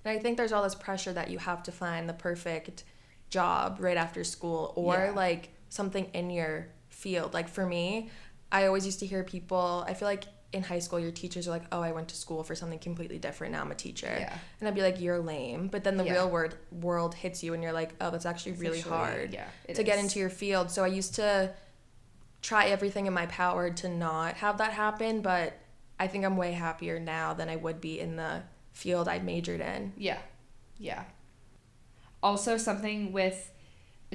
And 0.04 0.18
I 0.18 0.20
think 0.22 0.38
there's 0.38 0.52
all 0.52 0.62
this 0.62 0.74
pressure 0.74 1.12
that 1.12 1.28
you 1.30 1.36
have 1.38 1.62
to 1.64 1.72
find 1.72 2.08
the 2.08 2.14
perfect 2.14 2.84
job 3.28 3.76
right 3.78 3.96
after 3.98 4.24
school 4.24 4.72
or 4.74 4.94
Yeah. 4.94 5.10
like 5.10 5.50
something 5.68 6.06
in 6.14 6.30
your 6.30 6.68
field. 6.88 7.34
Like 7.34 7.46
for 7.46 7.66
me, 7.66 8.08
I 8.50 8.64
always 8.66 8.86
used 8.86 9.00
to 9.00 9.06
hear 9.06 9.22
people, 9.22 9.84
I 9.86 9.92
feel 9.92 10.08
like 10.08 10.24
in 10.52 10.62
high 10.62 10.78
school, 10.78 10.98
your 10.98 11.10
teachers 11.10 11.46
are 11.46 11.50
like, 11.50 11.64
oh, 11.72 11.82
I 11.82 11.92
went 11.92 12.08
to 12.08 12.16
school 12.16 12.42
for 12.42 12.54
something 12.54 12.78
completely 12.78 13.18
different. 13.18 13.52
Now 13.52 13.60
I'm 13.60 13.70
a 13.70 13.74
teacher. 13.74 14.06
Yeah. 14.18 14.36
And 14.60 14.68
I'd 14.68 14.74
be 14.74 14.80
like, 14.82 14.98
you're 15.00 15.18
lame. 15.18 15.68
But 15.68 15.84
then 15.84 15.96
the 15.98 16.04
Yeah. 16.04 16.12
real 16.14 16.30
world, 16.30 16.56
world 16.72 17.14
hits 17.14 17.42
you 17.42 17.52
and 17.52 17.62
you're 17.62 17.72
like, 17.72 17.92
oh, 18.00 18.10
that's 18.10 18.24
actually 18.24 18.52
It's 18.52 18.60
really 18.60 18.78
actually- 18.78 18.92
hard 18.96 19.32
Yeah. 19.34 19.74
to 19.74 19.82
get 19.82 19.98
into 19.98 20.18
your 20.18 20.30
field. 20.30 20.70
So 20.70 20.84
I 20.84 20.86
used 20.86 21.14
to 21.16 21.52
try 22.40 22.66
everything 22.66 23.06
in 23.06 23.12
my 23.12 23.26
power 23.26 23.68
to 23.70 23.88
not 23.88 24.36
have 24.36 24.56
that 24.58 24.72
happen, 24.72 25.20
but 25.20 25.52
I 26.00 26.06
think 26.06 26.24
I'm 26.24 26.36
way 26.36 26.52
happier 26.52 26.98
now 26.98 27.34
than 27.34 27.48
I 27.50 27.56
would 27.56 27.80
be 27.80 28.00
in 28.00 28.16
the 28.16 28.42
field 28.72 29.06
I 29.08 29.18
majored 29.18 29.60
in. 29.60 29.92
Yeah. 29.98 30.18
Yeah. 30.78 31.04
Also, 32.22 32.56
something 32.56 33.12
with 33.12 33.50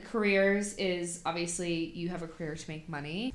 careers 0.05 0.73
is 0.77 1.21
obviously 1.25 1.73
you 1.91 2.09
have 2.09 2.23
a 2.23 2.27
career 2.27 2.55
to 2.55 2.69
make 2.71 2.89
money. 2.89 3.33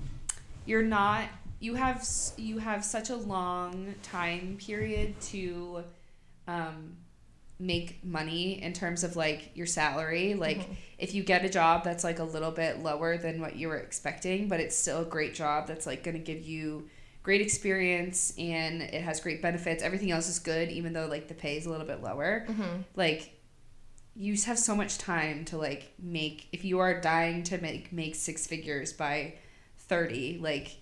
You're 0.66 0.82
not 0.82 1.28
you 1.60 1.74
have 1.74 2.06
you 2.36 2.58
have 2.58 2.84
such 2.84 3.10
a 3.10 3.16
long 3.16 3.94
time 4.02 4.56
period 4.60 5.18
to 5.20 5.82
um 6.46 6.96
make 7.60 8.04
money 8.04 8.62
in 8.62 8.72
terms 8.72 9.02
of 9.02 9.16
like 9.16 9.50
your 9.54 9.66
salary 9.66 10.34
like 10.34 10.58
Mhm. 10.58 10.76
if 10.98 11.12
you 11.14 11.24
get 11.24 11.44
a 11.44 11.48
job 11.48 11.82
that's 11.82 12.04
like 12.04 12.20
a 12.20 12.24
little 12.24 12.52
bit 12.52 12.78
lower 12.84 13.18
than 13.18 13.40
what 13.40 13.56
you 13.56 13.66
were 13.68 13.78
expecting 13.78 14.46
but 14.48 14.60
it's 14.60 14.76
still 14.76 15.00
a 15.02 15.04
great 15.04 15.34
job 15.34 15.66
that's 15.66 15.84
like 15.84 16.04
going 16.04 16.16
to 16.16 16.22
give 16.22 16.40
you 16.46 16.88
great 17.24 17.40
experience 17.40 18.32
and 18.38 18.80
it 18.80 19.02
has 19.02 19.18
great 19.20 19.42
benefits 19.42 19.82
everything 19.82 20.12
else 20.12 20.28
is 20.28 20.38
good 20.38 20.70
even 20.70 20.92
though 20.92 21.06
like 21.06 21.26
the 21.26 21.34
pay 21.34 21.56
is 21.56 21.66
a 21.66 21.70
little 21.70 21.86
bit 21.86 22.00
lower 22.00 22.46
Mm-hmm. 22.48 22.82
like 22.94 23.34
you 24.14 24.34
just 24.34 24.46
have 24.46 24.58
so 24.58 24.74
much 24.76 24.96
time 24.98 25.44
to 25.46 25.56
like 25.58 25.92
make 25.98 26.46
if 26.52 26.64
you 26.64 26.78
are 26.78 27.00
dying 27.00 27.42
to 27.44 27.58
make 27.60 27.92
make 27.92 28.14
six 28.14 28.46
figures 28.46 28.92
by 28.92 29.34
30 29.78 30.38
like 30.40 30.76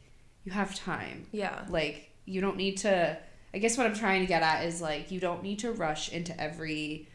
you 0.47 0.53
have 0.53 0.75
time 0.75 1.27
Yeah. 1.33 1.65
like 1.69 2.11
you 2.25 2.41
don't 2.41 2.57
need 2.57 2.79
to 2.79 3.19
i 3.53 3.59
guess 3.59 3.77
what 3.77 3.87
i'm 3.87 3.95
trying 3.95 4.21
to 4.23 4.27
get 4.27 4.43
at 4.43 4.65
is 4.65 4.81
like 4.81 5.11
you 5.11 5.21
don't 5.21 5.43
need 5.43 5.59
to 5.59 5.73
rush 5.73 6.11
into 6.11 6.39
every 6.41 7.09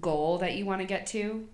goal 0.00 0.38
that 0.38 0.54
you 0.54 0.64
want 0.66 0.80
to 0.82 0.86
get 0.86 1.06
to 1.08 1.48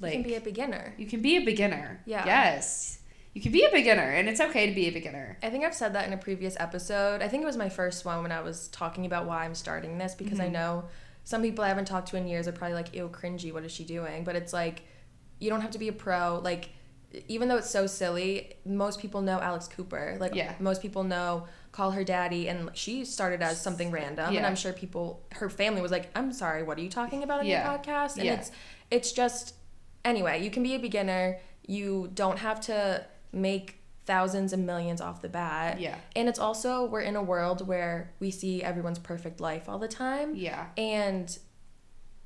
Like 0.00 0.12
you 0.14 0.22
can 0.22 0.30
be 0.30 0.34
a 0.36 0.40
beginner. 0.40 0.94
you 0.98 1.06
can 1.06 1.22
be 1.22 1.36
a 1.36 1.44
beginner. 1.44 2.02
Yeah. 2.04 2.26
Yes. 2.26 2.98
You 3.32 3.40
can 3.42 3.52
be 3.52 3.64
a 3.64 3.70
beginner 3.70 4.02
and 4.18 4.28
it's 4.28 4.40
okay 4.40 4.66
to 4.68 4.74
be 4.74 4.86
a 4.88 4.90
beginner. 4.90 5.38
I 5.42 5.50
think 5.50 5.64
I've 5.64 5.74
said 5.74 5.92
that 5.94 6.06
in 6.06 6.12
a 6.12 6.16
previous 6.16 6.56
episode. 6.58 7.22
I 7.22 7.28
think 7.28 7.42
it 7.42 7.46
was 7.46 7.56
my 7.56 7.68
first 7.68 8.04
one 8.04 8.22
when 8.22 8.32
I 8.32 8.40
was 8.40 8.68
talking 8.68 9.06
about 9.06 9.26
why 9.26 9.44
I'm 9.44 9.54
starting 9.54 9.98
this 9.98 10.14
because 10.14 10.40
I 10.40 10.48
Mhm. 10.48 10.52
know 10.52 10.84
some 11.24 11.42
people 11.42 11.62
I 11.64 11.68
haven't 11.68 11.84
talked 11.86 12.08
to 12.08 12.16
in 12.16 12.26
years 12.26 12.48
are 12.48 12.52
probably 12.52 12.74
like, 12.74 12.94
ew, 12.94 13.08
cringy, 13.08 13.52
what 13.52 13.62
is 13.64 13.72
she 13.72 13.84
doing? 13.84 14.24
But 14.24 14.36
it's 14.36 14.52
like, 14.52 14.82
you 15.38 15.48
don't 15.50 15.60
have 15.60 15.72
to 15.72 15.78
be 15.78 15.88
a 15.88 15.92
pro. 15.92 16.40
Like, 16.42 16.70
even 17.28 17.48
though 17.48 17.56
it's 17.56 17.70
so 17.70 17.86
silly, 17.86 18.54
most 18.64 19.00
people 19.00 19.22
know 19.22 19.38
Alex 19.40 19.68
Cooper. 19.68 20.16
Like, 20.20 20.34
Yeah. 20.34 20.54
most 20.58 20.82
people 20.82 21.04
know 21.04 21.46
Call 21.72 21.90
Her 21.92 22.04
Daddy, 22.04 22.48
and 22.48 22.70
she 22.74 23.04
started 23.04 23.42
as 23.42 23.60
something 23.60 23.90
random. 23.90 24.34
And 24.36 24.46
I'm 24.46 24.56
sure 24.56 24.72
people, 24.72 25.22
her 25.32 25.48
family 25.50 25.80
was 25.82 25.90
like, 25.90 26.10
I'm 26.14 26.32
sorry, 26.32 26.62
what 26.62 26.78
are 26.78 26.82
you 26.82 26.88
talking 26.90 27.22
about 27.22 27.40
in 27.40 27.46
Yeah. 27.46 27.70
your 27.70 27.78
podcast? 27.78 28.16
And 28.16 28.24
Yeah. 28.24 28.34
it's, 28.34 28.50
it's 28.90 29.12
just, 29.12 29.54
anyway, 30.04 30.42
you 30.42 30.50
can 30.50 30.62
be 30.62 30.74
a 30.74 30.78
beginner. 30.78 31.38
You 31.66 32.10
don't 32.14 32.38
have 32.38 32.60
to 32.62 33.04
make 33.32 33.76
thousands 34.06 34.52
and 34.52 34.64
millions 34.64 35.00
off 35.00 35.20
the 35.20 35.28
bat. 35.28 35.80
Yeah. 35.80 35.96
And 36.14 36.28
it's 36.28 36.38
also, 36.38 36.84
we're 36.86 37.00
in 37.00 37.16
a 37.16 37.22
world 37.22 37.66
where 37.66 38.12
we 38.20 38.30
see 38.30 38.62
everyone's 38.62 39.00
perfect 39.00 39.40
life 39.40 39.68
all 39.68 39.78
the 39.78 39.88
time. 39.88 40.34
Yeah. 40.34 40.66
And 40.78 41.36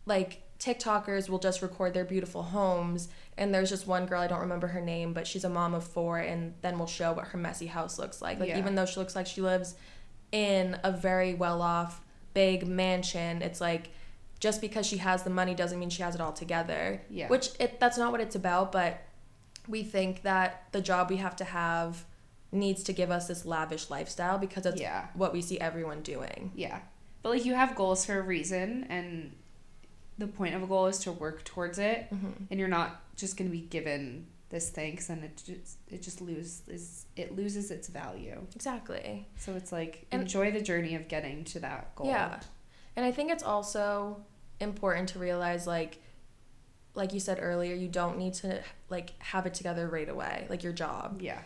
like 0.07 0.43
TikTokers 0.59 1.29
will 1.31 1.39
just 1.39 1.63
record 1.63 1.95
their 1.95 2.05
beautiful 2.05 2.43
homes. 2.43 3.09
And 3.41 3.55
there's 3.55 3.71
just 3.71 3.87
one 3.87 4.05
girl, 4.05 4.21
I 4.21 4.27
don't 4.27 4.41
remember 4.41 4.67
her 4.69 4.83
name, 4.83 5.15
but 5.15 5.27
she's 5.27 5.45
a 5.45 5.49
mom 5.49 5.73
of 5.75 5.83
four, 5.83 6.19
and 6.19 6.53
then 6.61 6.77
we'll 6.79 6.87
show 6.87 7.13
what 7.15 7.29
her 7.29 7.39
messy 7.39 7.67
house 7.67 7.99
looks 7.99 8.21
like. 8.21 8.39
Like, 8.39 8.51
Yeah. 8.51 8.59
even 8.59 8.75
though 8.75 8.85
she 8.85 9.01
looks 9.01 9.17
like 9.17 9.27
she 9.27 9.41
lives 9.41 9.75
in 10.31 10.79
a 10.85 10.93
very 10.93 11.33
well 11.33 11.63
off, 11.63 12.03
big 12.35 12.67
mansion, 12.69 13.41
it's 13.41 13.59
like 13.61 13.91
just 14.41 14.61
because 14.61 14.87
she 14.87 14.99
has 14.99 15.23
the 15.23 15.31
money 15.31 15.55
doesn't 15.55 15.79
mean 15.79 15.89
she 15.91 16.03
has 16.03 16.15
it 16.15 16.21
all 16.21 16.33
together. 16.35 17.01
Yeah. 17.11 17.29
Which 17.29 17.51
it, 17.59 17.81
that's 17.81 17.97
not 17.99 18.13
what 18.13 18.21
it's 18.21 18.37
about, 18.37 18.73
but 18.73 19.01
we 19.67 19.83
think 19.85 20.23
that 20.23 20.65
the 20.73 20.81
job 20.83 21.09
we 21.11 21.17
have 21.17 21.35
to 21.37 21.45
have 21.45 22.05
needs 22.53 22.83
to 22.85 22.93
give 22.93 23.11
us 23.11 23.27
this 23.27 23.47
lavish 23.47 23.89
lifestyle 23.91 24.37
because 24.39 24.67
it's 24.67 24.81
Yeah. 24.81 25.07
what 25.15 25.33
we 25.33 25.41
see 25.41 25.59
everyone 25.59 26.03
doing. 26.03 26.53
Yeah. 26.55 26.81
But 27.23 27.31
like 27.31 27.45
you 27.47 27.55
have 27.55 27.75
goals 27.75 28.05
for 28.05 28.19
a 28.19 28.23
reason 28.23 28.85
and 28.91 29.33
the 30.19 30.27
point 30.27 30.55
of 30.55 30.63
a 30.63 30.67
goal 30.67 30.87
is 30.87 30.99
to 30.99 31.13
work 31.13 31.45
towards 31.45 31.79
it 31.79 32.09
Mhm. 32.13 32.47
and 32.51 32.61
you're 32.61 32.69
not 32.69 33.01
just 33.21 33.37
going 33.37 33.49
to 33.51 33.57
be 33.57 33.63
given 33.63 34.27
this 34.49 34.69
thing 34.71 34.99
then 35.07 35.23
it 35.23 35.41
just 35.47 35.79
it 35.89 36.03
just 36.03 36.21
loses 36.21 37.07
it 37.17 37.37
loses 37.37 37.71
its 37.71 37.87
value. 37.89 38.37
Exactly. 38.57 39.29
So 39.37 39.55
it's 39.55 39.71
like 39.71 40.07
And- 40.11 40.23
enjoy 40.23 40.51
the 40.51 40.61
journey 40.61 40.95
of 40.97 41.07
getting 41.07 41.45
to 41.45 41.61
that 41.61 41.95
goal. 41.95 42.09
Yeah. 42.09 42.41
And 42.97 43.07
I 43.07 43.13
think 43.13 43.31
it's 43.31 43.45
also 43.45 44.25
important 44.59 45.09
to 45.11 45.19
realize 45.21 45.67
like 45.69 46.03
like 46.95 47.13
you 47.15 47.21
said 47.21 47.39
earlier, 47.41 47.75
you 47.77 47.87
don't 47.87 48.19
need 48.19 48.35
to 48.35 48.61
like 48.89 49.13
have 49.23 49.47
it 49.47 49.55
together 49.55 49.87
right 49.89 50.09
away, 50.09 50.47
like 50.51 50.65
your 50.65 50.73
job. 50.73 51.23
Yeah. 51.23 51.41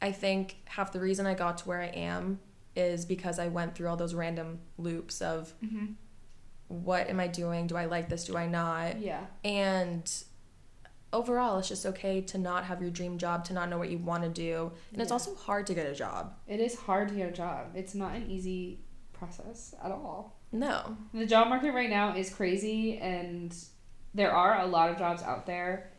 I 0.00 0.12
think 0.12 0.56
half 0.64 0.92
the 0.92 1.00
reason 1.00 1.26
I 1.26 1.34
got 1.34 1.58
to 1.58 1.68
where 1.68 1.82
I 1.82 1.88
am 1.88 2.40
is 2.74 3.04
because 3.04 3.38
I 3.38 3.48
went 3.48 3.74
through 3.74 3.88
all 3.88 3.96
those 3.96 4.14
random 4.14 4.60
loops 4.78 5.20
of 5.20 5.52
Mhm. 5.62 5.94
what 6.68 7.08
am 7.10 7.20
I 7.20 7.26
doing? 7.28 7.66
Do 7.66 7.76
I 7.76 7.84
like 7.84 8.08
this? 8.08 8.24
Do 8.24 8.36
I 8.36 8.46
not? 8.46 8.98
Yeah. 9.00 9.26
And 9.44 10.10
overall, 11.12 11.58
it's 11.58 11.68
just 11.68 11.86
okay 11.86 12.20
to 12.20 12.38
not 12.38 12.64
have 12.64 12.80
your 12.82 12.90
dream 12.90 13.18
job, 13.18 13.44
to 13.46 13.52
not 13.52 13.68
know 13.68 13.78
what 13.78 13.90
you 13.90 13.98
want 13.98 14.22
to 14.24 14.28
do. 14.28 14.72
And 14.92 15.00
it's 15.00 15.12
also 15.12 15.34
hard 15.34 15.66
to 15.68 15.74
get 15.74 15.86
a 15.86 15.94
job. 15.94 16.34
It 16.46 16.60
is 16.60 16.74
hard 16.76 17.08
to 17.08 17.14
get 17.14 17.28
a 17.28 17.32
job. 17.32 17.68
It's 17.74 17.94
not 17.94 18.14
an 18.14 18.30
easy 18.30 18.80
process 19.12 19.74
at 19.82 19.90
all. 19.90 20.36
No. 20.52 20.96
The 21.12 21.26
job 21.26 21.48
market 21.48 21.72
right 21.72 21.90
now 21.90 22.14
is 22.16 22.30
crazy 22.30 22.98
and 22.98 23.54
there 24.14 24.32
are 24.32 24.60
a 24.60 24.66
lot 24.66 24.90
of 24.90 24.98
jobs 24.98 25.22
out 25.22 25.46
there. 25.46 25.90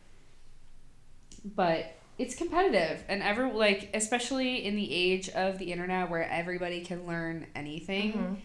But 1.44 1.94
it's 2.18 2.34
competitive 2.34 3.04
and 3.08 3.22
ever 3.22 3.52
like 3.52 3.90
especially 3.94 4.64
in 4.64 4.74
the 4.74 4.92
age 4.92 5.28
of 5.30 5.58
the 5.58 5.70
internet 5.70 6.10
where 6.10 6.28
everybody 6.28 6.80
can 6.80 7.06
learn 7.06 7.46
anything. 7.54 8.40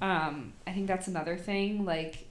Mhm. 0.00 0.06
Um 0.06 0.52
I 0.66 0.72
think 0.72 0.86
that's 0.86 1.08
another 1.08 1.36
thing 1.36 1.84
like 1.84 2.27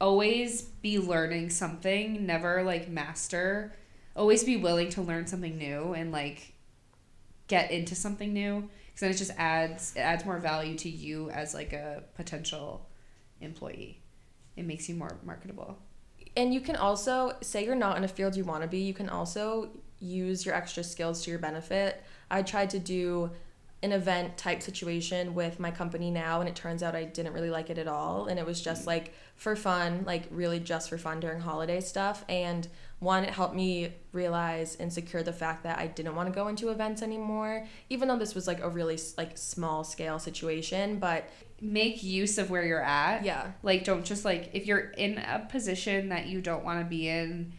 always 0.00 0.62
be 0.62 0.98
learning 0.98 1.50
something, 1.50 2.26
never 2.26 2.62
like 2.62 2.88
master. 2.88 3.74
Always 4.16 4.44
be 4.44 4.56
willing 4.56 4.88
to 4.90 5.02
learn 5.02 5.26
something 5.26 5.56
new 5.56 5.92
and 5.92 6.10
like 6.10 6.54
get 7.46 7.70
into 7.70 7.94
something 7.94 8.32
new 8.32 8.68
because 8.86 9.00
then 9.00 9.10
it 9.10 9.16
just 9.16 9.32
adds 9.36 9.92
it 9.96 10.00
adds 10.00 10.24
more 10.24 10.38
value 10.38 10.76
to 10.78 10.88
you 10.88 11.30
as 11.30 11.54
like 11.54 11.72
a 11.72 12.04
potential 12.14 12.88
employee. 13.40 14.00
It 14.56 14.64
makes 14.64 14.88
you 14.88 14.94
more 14.94 15.18
marketable. 15.24 15.78
And 16.36 16.54
you 16.54 16.60
can 16.60 16.76
also 16.76 17.36
say 17.40 17.64
you're 17.64 17.74
not 17.74 17.96
in 17.96 18.04
a 18.04 18.08
field 18.08 18.36
you 18.36 18.44
want 18.44 18.62
to 18.62 18.68
be. 18.68 18.78
You 18.78 18.94
can 18.94 19.08
also 19.08 19.70
use 19.98 20.46
your 20.46 20.54
extra 20.54 20.82
skills 20.82 21.24
to 21.24 21.30
your 21.30 21.38
benefit. 21.38 22.02
I 22.30 22.42
tried 22.42 22.70
to 22.70 22.78
do 22.78 23.30
an 23.82 23.92
event 23.92 24.36
type 24.36 24.62
situation 24.62 25.34
with 25.34 25.58
my 25.58 25.70
company 25.70 26.10
now 26.10 26.40
and 26.40 26.48
it 26.48 26.54
turns 26.54 26.82
out 26.82 26.94
I 26.94 27.04
didn't 27.04 27.32
really 27.32 27.50
like 27.50 27.70
it 27.70 27.78
at 27.78 27.88
all. 27.88 28.26
And 28.26 28.38
it 28.38 28.44
was 28.44 28.60
just 28.60 28.84
mm. 28.84 28.88
like 28.88 29.14
for 29.36 29.56
fun, 29.56 30.04
like 30.06 30.24
really 30.30 30.60
just 30.60 30.90
for 30.90 30.98
fun 30.98 31.20
during 31.20 31.40
holiday 31.40 31.80
stuff. 31.80 32.24
And 32.28 32.68
one 32.98 33.24
it 33.24 33.30
helped 33.30 33.54
me 33.54 33.94
realize 34.12 34.76
and 34.76 34.92
secure 34.92 35.22
the 35.22 35.32
fact 35.32 35.62
that 35.62 35.78
I 35.78 35.86
didn't 35.86 36.14
want 36.14 36.28
to 36.28 36.34
go 36.34 36.48
into 36.48 36.68
events 36.68 37.00
anymore 37.00 37.66
even 37.88 38.08
though 38.08 38.18
this 38.18 38.34
was 38.34 38.46
like 38.46 38.60
a 38.60 38.68
really 38.68 38.98
like 39.16 39.38
small 39.38 39.84
scale 39.84 40.18
situation 40.18 40.98
but 40.98 41.26
Make 41.62 42.02
use 42.02 42.38
of 42.38 42.48
where 42.48 42.64
you're 42.64 42.82
at. 42.82 43.22
yeah. 43.22 43.52
Like 43.62 43.84
don't 43.84 44.02
just 44.04 44.24
like 44.24 44.48
if 44.54 44.66
you're 44.66 44.78
in 44.78 45.18
a 45.18 45.46
position 45.50 46.08
that 46.08 46.26
you 46.26 46.40
don't 46.40 46.64
want 46.64 46.80
to 46.80 46.86
be 46.86 47.06
in, 47.06 47.52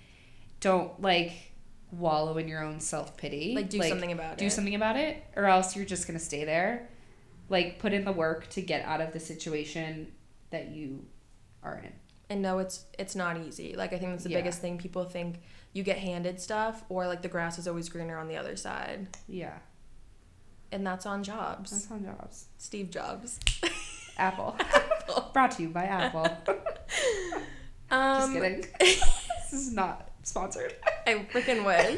don't 0.59 0.99
like 0.99 1.50
wallow 1.91 2.37
in 2.37 2.47
your 2.47 2.63
own 2.63 2.79
self-pity. 2.79 3.53
like 3.55 3.69
do 3.69 3.81
something 3.83 4.11
about 4.11 4.37
do 4.37 4.45
it 4.45 4.51
something 4.51 4.75
about 4.75 4.95
it 4.95 5.23
or 5.35 5.45
else 5.45 5.75
you're 5.75 5.85
just 5.85 6.07
going 6.07 6.17
to 6.17 6.23
stay 6.23 6.45
there. 6.45 6.87
Like 7.49 7.79
put 7.79 7.91
in 7.93 8.05
the 8.05 8.11
work 8.13 8.47
to 8.51 8.61
get 8.61 8.85
out 8.85 9.01
of 9.01 9.11
the 9.13 9.19
situation 9.19 10.11
that 10.51 10.69
you 10.69 11.05
are 11.63 11.81
in. 11.83 11.91
and 12.29 12.41
no 12.41 12.59
it's 12.59 12.85
it's 12.97 13.15
not 13.15 13.37
easy 13.37 13.75
like 13.75 13.93
i 13.93 13.97
think 13.99 14.11
that's 14.11 14.23
the 14.23 14.29
Yeah. 14.31 14.37
biggest 14.39 14.61
thing 14.61 14.77
people 14.77 15.03
think 15.05 15.41
you 15.73 15.83
get 15.83 15.97
handed 15.97 16.39
stuff 16.41 16.83
or 16.89 17.07
like 17.07 17.21
the 17.21 17.27
grass 17.27 17.59
is 17.59 17.67
always 17.67 17.87
greener 17.89 18.17
on 18.17 18.27
the 18.27 18.35
other 18.37 18.55
side 18.55 19.07
Yeah. 19.27 19.57
and 20.71 20.85
that's 20.87 21.05
on 21.05 21.23
jobs 21.23 21.71
That's 21.71 21.91
on 21.91 22.03
jobs. 22.03 22.45
steve 22.57 22.89
jobs 22.89 23.39
Apple. 24.17 24.55
Brought 25.33 25.51
to 25.51 25.63
you 25.63 25.69
by 25.69 25.83
Apple. 25.85 26.25
um 27.91 28.19
Just 28.19 28.33
kidding. 28.33 28.65
this 28.79 29.53
is 29.53 29.73
not 29.73 30.09
sponsored. 30.23 30.75
I 31.07 31.13
freaking 31.31 31.65
wish 31.65 31.97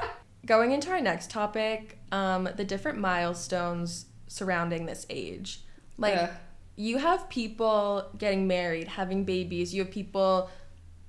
going 0.46 0.72
into 0.72 0.90
our 0.90 1.00
next 1.00 1.30
topic 1.30 1.98
um 2.12 2.48
the 2.56 2.64
different 2.64 2.98
milestones 2.98 4.06
surrounding 4.26 4.86
this 4.86 5.06
age 5.10 5.62
like 6.00 6.16
Ugh. 6.16 6.30
you 6.76 6.96
have 6.98 7.28
people 7.28 8.08
getting 8.16 8.46
married, 8.46 8.88
having 8.88 9.24
babies, 9.24 9.74
you 9.74 9.82
have 9.82 9.92
people 9.92 10.48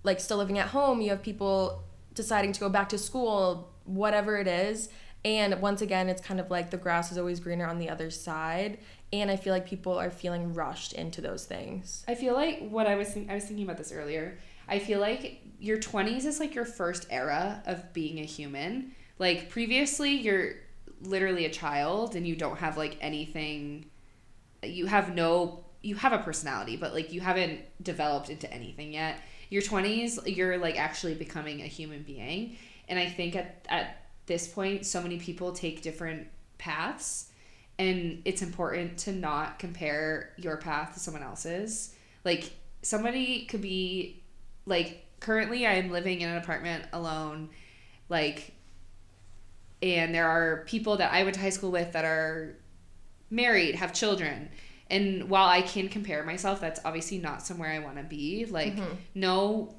like 0.03 0.19
still 0.19 0.38
living 0.38 0.59
at 0.59 0.67
home, 0.67 1.00
you 1.01 1.09
have 1.11 1.21
people 1.23 1.83
deciding 2.13 2.51
to 2.51 2.59
go 2.59 2.67
back 2.69 2.89
to 2.89 2.97
school, 2.97 3.71
whatever 3.85 4.38
it 4.38 4.47
is. 4.47 4.89
And 5.23 5.61
once 5.61 5.81
again, 5.81 6.09
it's 6.09 6.21
kind 6.21 6.39
of 6.39 6.50
like 6.51 6.71
the 6.71 6.77
grass 6.77 7.11
is 7.11 7.17
always 7.17 7.39
greener 7.39 7.67
on 7.67 7.77
the 7.79 7.89
other 7.89 8.09
side. 8.09 8.79
And 9.13 9.31
I 9.31 9.35
feel 9.38 9.53
like 9.53 9.65
people 9.65 9.93
are 9.97 10.09
feeling 10.11 10.53
rushed 10.53 10.93
into 10.93 11.21
those 11.21 11.45
things. 11.45 12.03
I 12.07 12.15
feel 12.15 12.33
like 12.33 12.67
what 12.69 12.88
I 12.88 12.95
was 12.95 13.09
think- 13.09 13.29
I 13.29 13.35
was 13.35 13.45
thinking 13.45 13.63
about 13.63 13.77
this 13.77 13.91
earlier. 13.91 14.39
I 14.67 14.79
feel 14.79 15.00
like 15.00 15.40
your 15.62 15.77
20s 15.77 16.25
is 16.25 16.39
like 16.39 16.56
your 16.56 16.65
first 16.65 17.06
era 17.12 17.62
of 17.68 17.94
being 17.94 18.20
a 18.20 18.25
human. 18.25 18.96
Like 19.20 19.48
previously 19.50 20.10
you're 20.10 20.56
literally 21.03 21.46
a 21.46 21.51
child 21.51 22.15
and 22.15 22.27
you 22.27 22.36
don't 22.36 22.58
have 22.58 22.77
like 22.77 22.98
anything 23.00 23.86
you 24.63 24.88
have 24.88 25.15
no 25.15 25.63
you 25.82 25.96
have 25.96 26.13
a 26.13 26.20
personality 26.20 26.77
but 26.77 26.94
like 26.94 27.12
you 27.12 27.22
haven't 27.22 27.60
developed 27.84 28.30
into 28.32 28.51
anything 28.51 28.91
yet. 28.91 29.20
Your 29.51 29.62
20s 29.62 30.36
you're 30.36 30.58
like 30.58 30.80
actually 30.80 31.13
becoming 31.13 31.62
a 31.62 31.68
human 31.68 32.01
being. 32.01 32.58
And 32.89 32.98
I 32.98 33.06
think 33.06 33.36
at 33.36 33.63
at 33.70 34.08
this 34.25 34.48
point 34.48 34.88
so 34.88 35.00
many 35.00 35.20
people 35.20 35.51
take 35.51 35.84
different 35.84 36.27
paths 36.58 37.30
and 37.77 38.24
it's 38.25 38.41
important 38.41 38.98
to 38.98 39.12
not 39.12 39.60
compare 39.60 40.34
your 40.38 40.58
path 40.58 40.96
to 40.96 41.00
someone 41.00 41.22
else's 41.22 41.94
like 42.25 42.51
somebody 42.82 43.46
could 43.46 43.62
be 43.62 44.24
like 44.65 45.06
currently 45.22 45.66
i'm 45.66 45.90
living 45.90 46.20
in 46.22 46.30
an 46.30 46.36
apartment 46.38 46.84
alone 46.92 47.50
like 48.10 48.54
and 49.82 50.13
there 50.13 50.28
are 50.28 50.63
people 50.68 50.98
that 50.98 51.12
i 51.13 51.24
went 51.24 51.34
to 51.36 51.40
high 51.42 51.50
school 51.50 51.72
with 51.72 51.94
that 51.94 52.04
are 52.04 52.58
married 53.30 53.75
have 53.75 53.94
children 53.94 54.50
and 54.90 55.30
while 55.30 55.48
i 55.48 55.62
can 55.62 55.88
compare 55.88 56.24
myself 56.24 56.60
that's 56.60 56.80
obviously 56.84 57.18
not 57.18 57.42
somewhere 57.42 57.70
i 57.72 57.80
want 57.80 57.96
to 57.98 58.04
be 58.04 58.46
like 58.46 58.75
Mhm. 58.75 58.98
no 59.16 59.75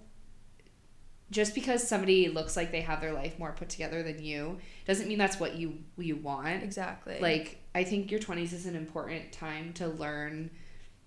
just 1.31 1.55
because 1.55 1.87
somebody 1.87 2.29
looks 2.29 2.57
like 2.57 2.71
they 2.73 2.83
have 2.83 3.01
their 3.01 3.13
life 3.15 3.39
more 3.39 3.53
put 3.53 3.69
together 3.71 4.03
than 4.03 4.23
you 4.23 4.59
doesn't 4.87 5.09
mean 5.09 5.19
that's 5.19 5.41
what 5.41 5.55
you 5.57 5.79
you 5.99 6.17
want 6.17 6.63
Exactly. 6.63 7.19
like 7.21 7.59
i 7.75 7.85
think 7.85 8.11
your 8.11 8.21
20s 8.21 8.53
is 8.53 8.67
an 8.67 8.77
important 8.77 9.33
time 9.33 9.73
to 9.75 9.89
learn 9.89 10.51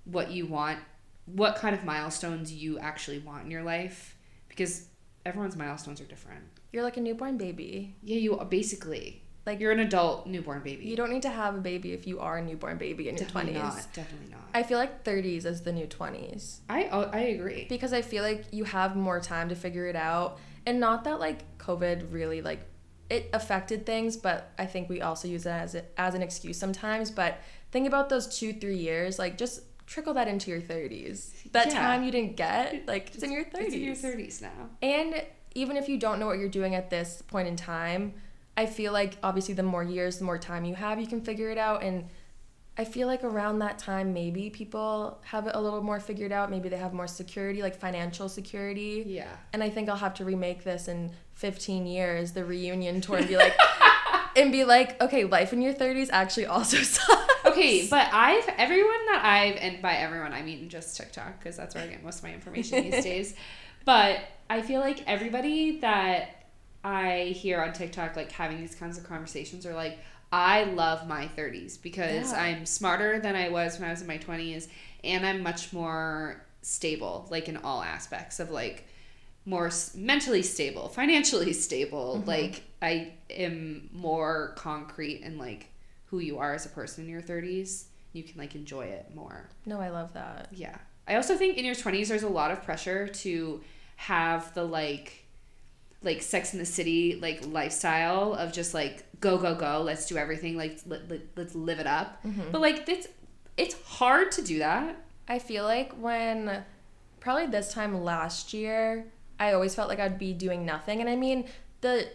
what 0.06 0.32
you 0.32 0.46
want 0.46 0.80
what 1.26 1.56
kind 1.56 1.76
of 1.76 1.84
milestones 1.84 2.52
you 2.54 2.78
actually 2.80 3.20
want 3.20 3.46
in 3.46 3.52
your 3.52 3.64
life 3.64 4.15
because 4.56 4.88
everyone's 5.26 5.56
milestones 5.58 6.00
are 6.02 6.06
different. 6.06 6.44
You're 6.72 6.84
like 6.84 6.98
a 6.98 7.02
newborn 7.02 7.38
baby. 7.38 7.96
Yeah, 8.04 8.18
you 8.18 8.36
basically 8.50 9.22
Like 9.46 9.60
you're 9.60 9.72
an 9.72 9.80
adult 9.80 10.28
newborn 10.28 10.62
baby. 10.64 10.86
you 10.86 10.96
don't 10.96 11.12
need 11.12 11.22
to 11.24 11.30
have 11.30 11.56
a 11.56 11.60
baby 11.60 11.94
if 11.94 12.08
you 12.08 12.20
are 12.20 12.38
a 12.38 12.42
newborn 12.42 12.78
baby 12.78 13.10
in 13.10 13.16
definitely 13.16 13.54
your 13.54 13.62
20s. 13.64 13.76
not. 13.76 13.88
Definitely 13.94 14.30
not. 14.32 14.42
I 14.54 14.64
feel 14.64 14.78
like 14.78 15.04
30s 15.04 15.46
is 15.46 15.62
the 15.62 15.72
new 15.72 15.88
20s 15.88 16.60
I 16.70 16.90
oh, 16.92 17.02
I 17.14 17.20
agree. 17.36 17.66
because 17.70 17.94
I 17.94 18.02
feel 18.02 18.24
like 18.24 18.46
you 18.52 18.64
have 18.64 18.96
more 18.96 19.20
time 19.20 19.50
to 19.50 19.56
figure 19.56 19.86
it 19.88 19.96
out 19.96 20.40
and 20.66 20.80
not 20.80 21.04
that 21.04 21.20
like 21.20 21.58
COVID 21.60 22.12
really 22.12 22.42
like 22.42 22.62
it 23.10 23.30
affected 23.34 23.86
things, 23.86 24.18
but 24.18 24.52
I 24.58 24.66
think 24.66 24.90
we 24.90 25.00
also 25.02 25.28
use 25.28 25.46
it 25.46 25.50
as 25.50 25.76
a, 25.76 25.84
as 25.96 26.16
an 26.16 26.24
excuse 26.24 26.58
sometimes, 26.58 27.12
but 27.12 27.40
think 27.72 27.86
about 27.88 28.10
those 28.10 28.28
2-3 28.28 28.80
years 28.80 29.20
like 29.20 29.38
just 29.38 29.62
trickle 29.86 30.14
that 30.16 30.28
into 30.28 30.50
your 30.52 30.62
30s. 30.62 31.32
That 31.52 31.68
Yeah. 31.68 31.74
time 31.80 32.04
you 32.04 32.12
didn't 32.12 32.36
get, 32.36 32.88
like 32.88 33.14
it's 33.14 33.24
in 33.24 33.32
your 33.32 33.46
30s. 33.46 33.66
It's 33.68 33.76
in 33.76 33.82
your 33.84 33.96
thirties 33.96 34.42
now. 34.42 34.70
And 34.82 35.24
even 35.54 35.78
if 35.78 35.88
you 35.88 35.98
don't 35.98 36.20
know 36.20 36.26
what 36.26 36.38
you're 36.40 36.50
doing 36.50 36.76
at 36.76 36.90
this 36.90 37.22
point 37.28 37.48
in 37.48 37.56
time, 37.56 38.14
I 38.58 38.66
feel 38.66 38.92
like 38.94 39.18
obviously 39.24 39.54
the 39.54 39.64
more 39.64 39.84
years, 39.84 40.18
the 40.18 40.26
more 40.26 40.38
time 40.38 40.66
you 40.66 40.76
have, 40.76 41.00
you 41.00 41.08
can 41.08 41.22
figure 41.22 41.50
it 41.50 41.58
out. 41.58 41.84
And 41.84 42.10
I 42.78 42.84
feel 42.84 43.08
like 43.08 43.24
around 43.24 43.60
that 43.60 43.80
time, 43.80 44.12
maybe 44.14 44.50
people 44.50 45.20
have 45.26 45.48
it 45.48 45.56
a 45.56 45.62
little 45.62 45.82
more 45.82 46.00
figured 46.00 46.32
out. 46.34 46.50
Maybe 46.52 46.68
they 46.68 46.76
have 46.78 46.94
more 46.94 47.08
security, 47.08 47.62
like 47.62 47.76
financial 47.80 48.28
security. 48.28 49.04
Yeah. 49.08 49.28
And 49.54 49.64
I 49.64 49.70
think 49.70 49.88
I'll 49.88 49.96
have 49.96 50.14
to 50.16 50.26
remake 50.26 50.64
this 50.66 50.88
in 50.90 51.12
15 51.36 51.86
years, 51.86 52.34
the 52.34 52.44
reunion 52.44 53.00
tour, 53.02 53.18
and 53.18 53.28
be 53.28 53.38
like, 53.38 53.56
and 54.36 54.52
be 54.52 54.66
like, 54.66 55.02
okay, 55.02 55.24
life 55.24 55.54
in 55.54 55.62
your 55.62 55.74
30s 55.74 56.10
actually 56.12 56.48
also 56.48 56.78
sucks. 56.82 57.25
Okay, 57.58 57.88
but 57.90 58.08
I've 58.14 58.48
everyone 58.58 59.06
that 59.08 59.22
I've 59.24 59.56
and 59.58 59.82
by 59.82 59.94
everyone 59.96 60.34
I 60.34 60.42
mean 60.42 60.70
just 60.70 60.98
TikTok 60.98 61.40
because 61.40 61.58
that's 61.58 61.76
where 61.76 61.84
I 61.84 61.88
get 61.88 62.04
most 62.04 62.20
of 62.20 62.24
my 62.24 62.34
information 62.34 62.90
these 62.90 63.04
days. 63.12 63.36
But 63.86 64.20
I 64.50 64.62
feel 64.62 64.80
like 64.80 65.04
everybody 65.08 65.80
that 65.80 66.46
I 66.84 67.34
hear 67.36 67.62
on 67.62 67.74
TikTok 67.74 68.16
like 68.16 68.32
having 68.32 68.60
these 68.60 68.76
kinds 68.76 68.98
of 68.98 69.04
conversations 69.06 69.66
are 69.66 69.74
like 69.74 69.98
I 70.32 70.64
love 70.66 71.08
my 71.08 71.28
30s 71.38 71.82
because 71.82 72.32
Yeah. 72.32 72.42
I'm 72.42 72.66
smarter 72.66 73.20
than 73.20 73.36
I 73.36 73.50
was 73.50 73.80
when 73.80 73.88
I 73.88 73.92
was 73.92 74.02
in 74.02 74.08
my 74.08 74.18
20s 74.18 74.68
and 75.04 75.26
I'm 75.26 75.42
much 75.42 75.72
more 75.72 76.44
stable 76.62 77.28
like 77.30 77.48
in 77.48 77.58
all 77.58 77.82
aspects 77.84 78.40
of 78.40 78.50
like 78.52 78.88
more 79.46 79.68
s- 79.68 79.94
mentally 79.96 80.42
stable, 80.42 80.90
financially 80.90 81.54
stable. 81.68 82.18
Mm-hmm. 82.18 82.28
Like 82.30 82.64
I 82.82 83.14
am 83.30 83.90
more 83.94 84.54
concrete 84.58 85.22
and 85.24 85.38
like 85.38 85.68
who 86.08 86.20
you 86.20 86.38
are 86.40 86.54
as 86.54 86.66
a 86.66 86.70
person 86.70 87.06
in 87.06 87.10
your 87.10 87.22
30s. 87.22 87.86
You 88.14 88.24
can 88.24 88.40
like 88.40 88.56
enjoy 88.56 88.86
it 88.86 89.14
more. 89.14 89.50
No, 89.66 89.80
I 89.80 89.90
love 89.90 90.14
that. 90.14 90.50
Yeah. 90.52 90.78
I 91.08 91.16
also 91.16 91.36
think 91.36 91.58
in 91.58 91.66
your 91.66 91.76
20s 91.76 92.08
there's 92.08 92.24
a 92.24 92.30
lot 92.30 92.52
of 92.52 92.64
pressure 92.64 93.08
to 93.08 93.62
have 93.98 94.54
the 94.54 94.64
like 94.64 95.26
like 96.02 96.22
Sex 96.22 96.54
in 96.54 96.60
the 96.60 96.66
City 96.66 97.20
like 97.22 97.46
lifestyle 97.48 98.34
of 98.34 98.54
just 98.54 98.74
like 98.74 99.04
go 99.20 99.38
go 99.38 99.56
go, 99.56 99.82
let's 99.82 100.06
do 100.06 100.18
everything, 100.18 100.56
like 100.56 100.80
let, 100.86 101.10
let, 101.10 101.22
let's 101.36 101.56
live 101.56 101.80
it 101.80 101.88
up. 101.88 102.24
Mm-hmm. 102.24 102.52
But 102.52 102.62
like 102.62 102.88
it's 102.88 103.08
it's 103.58 103.76
hard 103.84 104.32
to 104.34 104.42
do 104.42 104.60
that. 104.60 104.96
I 105.28 105.40
feel 105.40 105.64
like 105.64 105.94
when 105.94 106.64
probably 107.20 107.48
this 107.48 107.74
time 107.74 108.04
last 108.04 108.54
year, 108.54 109.06
I 109.40 109.54
always 109.54 109.74
felt 109.74 109.90
like 109.90 110.00
I'd 110.00 110.20
be 110.20 110.34
doing 110.34 110.66
nothing. 110.66 111.02
And 111.02 111.10
I 111.10 111.16
mean, 111.16 111.46
the 111.82 112.08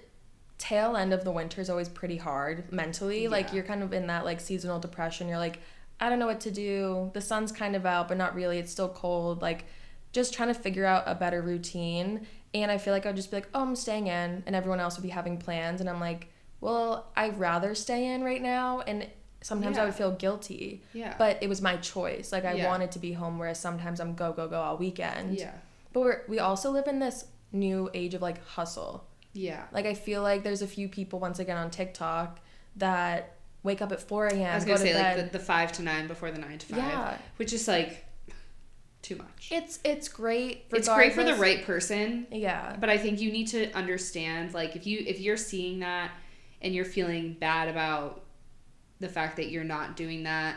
tail 0.60 0.94
end 0.94 1.12
of 1.12 1.24
the 1.24 1.30
winter 1.32 1.60
is 1.60 1.70
always 1.70 1.88
pretty 1.88 2.18
hard 2.18 2.70
mentally. 2.70 3.26
Like 3.28 3.52
you're 3.52 3.64
kind 3.64 3.82
of 3.82 3.92
in 3.92 4.06
that 4.08 4.24
like 4.24 4.40
seasonal 4.40 4.78
depression. 4.78 5.26
You're 5.26 5.38
like, 5.38 5.58
I 5.98 6.08
don't 6.10 6.18
know 6.18 6.26
what 6.26 6.40
to 6.42 6.50
do. 6.50 7.10
The 7.14 7.20
sun's 7.20 7.50
kind 7.50 7.74
of 7.74 7.84
out, 7.86 8.08
but 8.08 8.16
not 8.18 8.34
really. 8.34 8.58
It's 8.58 8.70
still 8.70 8.88
cold. 8.90 9.40
Like 9.42 9.64
just 10.12 10.34
trying 10.34 10.48
to 10.48 10.54
figure 10.54 10.84
out 10.84 11.04
a 11.06 11.14
better 11.14 11.40
routine. 11.42 12.26
And 12.52 12.70
I 12.70 12.78
feel 12.78 12.92
like 12.92 13.06
I'd 13.06 13.16
just 13.16 13.30
be 13.30 13.38
like, 13.38 13.48
oh, 13.54 13.62
I'm 13.62 13.74
staying 13.76 14.06
in. 14.08 14.42
And 14.46 14.54
everyone 14.54 14.80
else 14.80 14.96
would 14.96 15.02
be 15.02 15.08
having 15.08 15.38
plans. 15.38 15.80
And 15.80 15.88
I'm 15.88 16.00
like, 16.00 16.28
well, 16.60 17.10
I'd 17.16 17.38
rather 17.38 17.74
stay 17.74 18.06
in 18.12 18.22
right 18.22 18.42
now. 18.42 18.80
And 18.80 19.06
sometimes 19.40 19.78
I 19.78 19.84
would 19.86 19.94
feel 19.94 20.10
guilty 20.12 20.82
Yeah. 20.92 21.14
but 21.16 21.38
it 21.42 21.48
was 21.48 21.62
my 21.62 21.76
choice. 21.78 22.32
Like 22.32 22.44
I 22.44 22.52
Yeah. 22.54 22.66
wanted 22.68 22.92
to 22.92 22.98
be 22.98 23.12
home, 23.12 23.38
whereas 23.38 23.58
sometimes 23.58 23.98
I'm 23.98 24.14
go 24.14 24.32
go 24.34 24.46
go 24.48 24.60
all 24.60 24.76
weekend. 24.76 25.38
yeah. 25.38 25.52
But 25.94 26.00
we're, 26.00 26.22
we 26.28 26.38
also 26.38 26.70
live 26.70 26.86
in 26.86 26.98
this 26.98 27.24
new 27.50 27.88
age 27.94 28.12
of 28.14 28.20
like 28.22 28.44
hustle. 28.46 29.06
Yeah. 29.32 29.64
Like 29.72 29.86
I 29.86 29.94
feel 29.94 30.22
like 30.22 30.42
there's 30.42 30.62
a 30.62 30.66
few 30.66 30.88
people 30.88 31.18
once 31.20 31.38
again 31.38 31.56
on 31.56 31.70
TikTok 31.70 32.40
that 32.76 33.36
wake 33.62 33.82
up 33.82 33.92
at 33.92 34.00
4 34.00 34.28
a.m. 34.28 34.52
I 34.52 34.54
was 34.54 34.64
gonna 34.64 34.78
to 34.78 34.84
say 34.84 34.92
bed. 34.92 35.16
like 35.18 35.32
the, 35.32 35.38
the 35.38 35.44
five 35.44 35.72
to 35.72 35.82
nine 35.82 36.06
before 36.08 36.30
the 36.30 36.38
nine 36.38 36.58
to 36.58 36.66
five, 36.66 36.78
Yeah. 36.78 37.18
which 37.36 37.52
is 37.52 37.68
like 37.68 38.04
too 39.02 39.16
much. 39.16 39.48
it's 39.50 39.78
it's 39.84 40.08
great. 40.08 40.64
It's 40.70 40.88
great 40.88 41.12
for 41.14 41.24
the 41.24 41.34
right 41.36 41.64
person, 41.64 42.26
Yeah. 42.30 42.76
but 42.80 42.90
I 42.90 42.98
think 42.98 43.20
you 43.20 43.30
need 43.32 43.46
to 43.48 43.70
understand 43.72 44.52
like 44.54 44.76
if 44.76 44.86
you 44.86 45.02
if 45.06 45.20
you're 45.20 45.36
seeing 45.36 45.80
that 45.80 46.10
and 46.62 46.74
you're 46.74 46.84
feeling 46.84 47.34
bad 47.40 47.68
about 47.68 48.22
the 48.98 49.08
fact 49.08 49.36
that 49.36 49.50
you're 49.50 49.64
not 49.64 49.96
doing 49.96 50.24
that, 50.24 50.56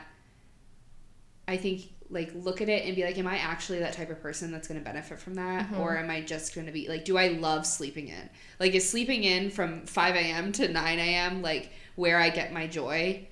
I 1.47 1.57
think 1.57 1.83
like 2.13 2.31
look 2.35 2.61
at 2.61 2.69
it 2.69 2.85
and 2.85 2.95
be 2.95 3.03
like, 3.03 3.17
am 3.17 3.27
I 3.27 3.37
actually 3.37 3.79
that 3.79 3.93
type 3.93 4.09
of 4.09 4.21
person 4.21 4.51
that's 4.51 4.67
going 4.67 4.79
to 4.79 4.83
benefit 4.85 5.19
from 5.19 5.33
that, 5.35 5.69
Mhm. 5.71 5.79
or 5.79 5.97
am 5.97 6.09
I 6.09 6.21
just 6.21 6.53
going 6.55 6.67
to 6.67 6.73
be 6.73 6.87
like, 6.87 7.03
do 7.05 7.17
I 7.17 7.27
love 7.29 7.65
sleeping 7.65 8.07
in? 8.07 8.29
Like, 8.59 8.73
is 8.73 8.87
sleeping 8.89 9.23
in 9.23 9.49
from 9.49 9.85
five 9.85 10.15
a.m. 10.15 10.51
to 10.53 10.67
nine 10.67 10.99
a.m. 10.99 11.41
like 11.41 11.71
where 11.95 12.17
I 12.19 12.29
get 12.29 12.53
my 12.53 12.67
joy? 12.67 13.27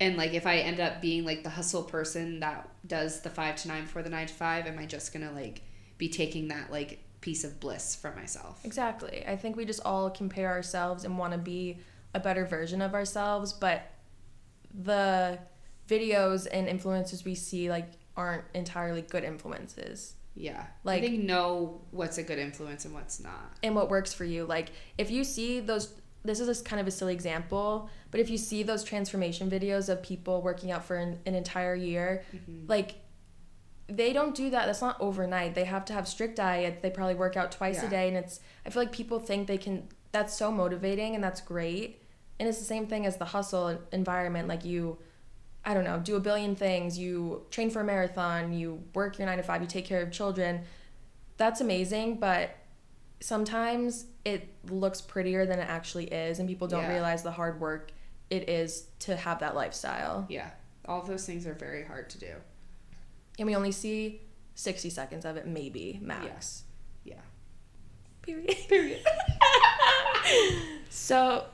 And 0.00 0.16
like, 0.16 0.34
if 0.34 0.46
I 0.46 0.58
end 0.58 0.80
up 0.80 1.00
being 1.00 1.24
like 1.24 1.42
the 1.44 1.50
hustle 1.50 1.82
person 1.84 2.40
that 2.40 2.68
does 2.86 3.20
the 3.22 3.30
five 3.30 3.56
to 3.56 3.68
nine 3.68 3.86
for 3.86 4.02
the 4.02 4.10
nine 4.10 4.26
to 4.26 4.34
five, 4.34 4.66
am 4.66 4.78
I 4.78 4.86
just 4.86 5.12
gonna 5.12 5.32
like 5.32 5.62
be 5.98 6.08
taking 6.08 6.48
that 6.48 6.70
like 6.70 6.98
piece 7.20 7.44
of 7.44 7.58
bliss 7.60 7.94
for 7.94 8.10
myself? 8.14 8.60
Exactly. 8.64 9.24
I 9.26 9.36
think 9.36 9.56
we 9.56 9.64
just 9.64 9.80
all 9.84 10.10
compare 10.10 10.50
ourselves 10.50 11.04
and 11.04 11.16
want 11.16 11.32
to 11.32 11.38
be 11.38 11.78
a 12.12 12.20
better 12.20 12.44
version 12.44 12.82
of 12.82 12.92
ourselves, 12.94 13.52
but 13.52 13.82
the 14.74 15.38
videos 15.88 16.46
and 16.50 16.68
influences 16.68 17.24
we 17.24 17.34
see 17.34 17.70
like 17.70 17.88
aren't 18.16 18.44
entirely 18.54 19.02
good 19.02 19.24
influences. 19.24 20.14
Yeah. 20.34 20.66
Like- 20.82 21.02
I 21.02 21.06
think 21.08 21.24
know 21.24 21.82
what's 21.90 22.18
a 22.18 22.22
good 22.22 22.38
influence 22.38 22.84
and 22.84 22.94
what's 22.94 23.20
not. 23.20 23.56
and 23.62 23.74
what 23.74 23.88
works 23.90 24.12
for 24.12 24.24
you. 24.24 24.44
Like 24.46 24.70
if 24.98 25.10
you 25.10 25.24
see 25.24 25.60
those 25.60 25.92
this 26.26 26.40
is 26.40 26.60
a 26.60 26.64
kind 26.64 26.80
of 26.80 26.86
a 26.86 26.90
silly 26.90 27.12
example, 27.12 27.90
but 28.10 28.18
if 28.18 28.30
you 28.30 28.38
see 28.38 28.62
those 28.62 28.82
transformation 28.82 29.50
videos 29.50 29.90
of 29.90 30.02
people 30.02 30.40
working 30.40 30.70
out 30.70 30.82
for 30.82 30.96
an, 30.96 31.18
an 31.26 31.34
entire 31.34 31.74
year, 31.74 32.22
Mm-hmm. 32.34 32.66
like 32.66 32.94
they 33.86 34.14
don't 34.14 34.34
do 34.34 34.48
that. 34.48 34.64
That's 34.64 34.80
not 34.80 34.98
overnight. 35.00 35.54
They 35.54 35.64
have 35.64 35.84
to 35.86 35.92
have 35.92 36.08
strict 36.08 36.36
diets. 36.36 36.78
They 36.80 36.88
probably 36.88 37.14
work 37.14 37.36
out 37.36 37.52
twice 37.52 37.76
Yeah. 37.82 37.88
a 37.88 37.90
day 37.90 38.08
and 38.08 38.16
it's 38.16 38.40
I 38.64 38.70
feel 38.70 38.82
like 38.82 38.92
people 38.92 39.18
think 39.18 39.46
they 39.46 39.58
can 39.58 39.88
that's 40.12 40.34
so 40.34 40.50
motivating 40.50 41.14
and 41.14 41.22
that's 41.22 41.40
great. 41.42 42.00
And 42.40 42.48
it's 42.48 42.58
the 42.58 42.64
same 42.64 42.86
thing 42.86 43.04
as 43.04 43.18
the 43.18 43.26
hustle 43.26 43.78
environment 43.92 44.48
like 44.48 44.64
you 44.64 44.96
I 45.66 45.72
don't 45.74 45.84
know, 45.84 45.98
do 45.98 46.16
a 46.16 46.20
billion 46.20 46.54
things, 46.56 46.98
you 46.98 47.46
train 47.50 47.70
for 47.70 47.80
a 47.80 47.84
marathon, 47.84 48.52
you 48.52 48.82
work 48.94 49.18
your 49.18 49.26
9 49.26 49.38
to 49.38 49.42
5, 49.42 49.62
you 49.62 49.66
take 49.66 49.86
care 49.86 50.02
of 50.02 50.10
children. 50.12 50.62
That's 51.38 51.60
amazing, 51.60 52.18
but 52.20 52.54
sometimes 53.20 54.06
it 54.24 54.48
looks 54.68 55.00
prettier 55.00 55.46
than 55.46 55.58
it 55.58 55.68
actually 55.68 56.04
is 56.06 56.38
and 56.38 56.48
people 56.48 56.68
don't 56.68 56.82
Yeah. 56.82 56.92
realize 56.92 57.22
the 57.22 57.30
hard 57.30 57.60
work 57.60 57.92
it 58.30 58.48
is 58.48 58.86
to 59.00 59.16
have 59.16 59.38
that 59.40 59.54
lifestyle. 59.54 60.26
Yeah. 60.28 60.50
All 60.86 61.02
those 61.02 61.24
things 61.24 61.46
are 61.46 61.54
very 61.54 61.84
hard 61.84 62.10
to 62.10 62.18
do. 62.18 62.34
And 63.38 63.46
we 63.46 63.56
only 63.56 63.72
see 63.72 64.20
60 64.54 64.90
seconds 64.90 65.24
of 65.24 65.36
it 65.36 65.46
maybe 65.46 65.98
max. 66.02 66.64
Yeah. 67.04 67.20
Period. 68.22 68.56
Period. 68.68 69.04
So 70.90 71.46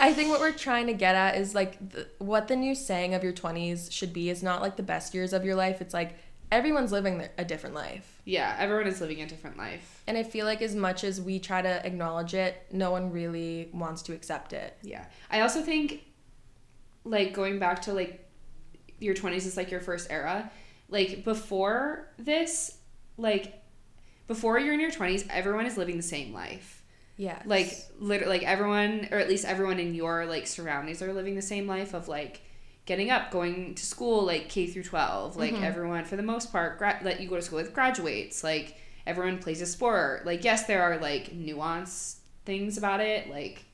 I 0.00 0.12
think 0.12 0.30
what 0.30 0.40
we're 0.40 0.52
trying 0.52 0.86
to 0.86 0.92
get 0.92 1.14
at 1.14 1.36
is 1.36 1.54
like 1.54 1.90
the, 1.90 2.08
what 2.18 2.48
the 2.48 2.56
new 2.56 2.74
saying 2.74 3.14
of 3.14 3.22
your 3.22 3.32
20s 3.32 3.90
should 3.90 4.12
be 4.12 4.30
is 4.30 4.42
not 4.42 4.62
like 4.62 4.76
the 4.76 4.82
best 4.82 5.14
years 5.14 5.32
of 5.32 5.44
your 5.44 5.54
life. 5.54 5.80
It's 5.80 5.94
like 5.94 6.16
everyone's 6.50 6.92
living 6.92 7.26
a 7.36 7.44
different 7.44 7.74
life. 7.74 8.20
Yeah. 8.24 8.56
Everyone 8.58 8.86
is 8.86 9.00
living 9.00 9.22
a 9.22 9.26
different 9.26 9.56
life. 9.56 10.02
And 10.06 10.16
I 10.16 10.22
feel 10.22 10.46
like 10.46 10.62
as 10.62 10.74
much 10.74 11.04
as 11.04 11.20
we 11.20 11.38
try 11.38 11.62
to 11.62 11.86
acknowledge 11.86 12.34
it, 12.34 12.66
no 12.72 12.90
one 12.90 13.10
really 13.10 13.70
wants 13.72 14.02
to 14.02 14.12
accept 14.12 14.52
it. 14.52 14.76
Yeah. 14.82 15.04
I 15.30 15.40
also 15.40 15.62
think 15.62 16.04
like 17.04 17.32
going 17.32 17.58
back 17.58 17.82
to 17.82 17.92
like 17.92 18.26
your 19.00 19.14
20s 19.14 19.46
is 19.46 19.56
like 19.56 19.70
your 19.70 19.80
first 19.80 20.08
era. 20.10 20.50
Like 20.88 21.24
before 21.24 22.08
this, 22.18 22.78
like 23.16 23.62
before 24.26 24.58
you're 24.58 24.74
in 24.74 24.80
your 24.80 24.90
20s, 24.90 25.26
everyone 25.30 25.66
is 25.66 25.76
living 25.76 25.96
the 25.96 26.02
same 26.02 26.32
life. 26.32 26.83
Yeah. 27.16 27.40
Like 27.44 27.72
literally 27.98 28.38
like 28.38 28.46
everyone 28.48 29.08
or 29.12 29.18
at 29.18 29.28
least 29.28 29.44
everyone 29.44 29.78
in 29.78 29.94
your 29.94 30.26
like 30.26 30.46
surroundings 30.46 31.00
are 31.02 31.12
living 31.12 31.34
the 31.36 31.42
same 31.42 31.66
life 31.66 31.94
of 31.94 32.08
like 32.08 32.40
getting 32.86 33.10
up, 33.10 33.30
going 33.30 33.74
to 33.76 33.86
school 33.86 34.24
like 34.24 34.48
K 34.48 34.66
through 34.66 34.82
12. 34.82 35.36
Like 35.36 35.54
Mhm. 35.54 35.62
everyone 35.62 36.04
for 36.04 36.16
the 36.16 36.22
most 36.22 36.50
part 36.52 36.76
gra- 36.78 37.00
that 37.02 37.20
you 37.20 37.28
go 37.28 37.36
to 37.36 37.42
school 37.42 37.58
with 37.58 37.72
graduates. 37.72 38.42
Like 38.44 38.76
everyone 39.06 39.38
plays 39.38 39.62
a 39.62 39.66
sport. 39.66 40.26
Like 40.26 40.44
yes, 40.44 40.66
there 40.66 40.82
are 40.82 40.98
like 40.98 41.32
nuance 41.32 42.16
things 42.44 42.76
about 42.76 43.00
it, 43.00 43.30
like 43.30 43.64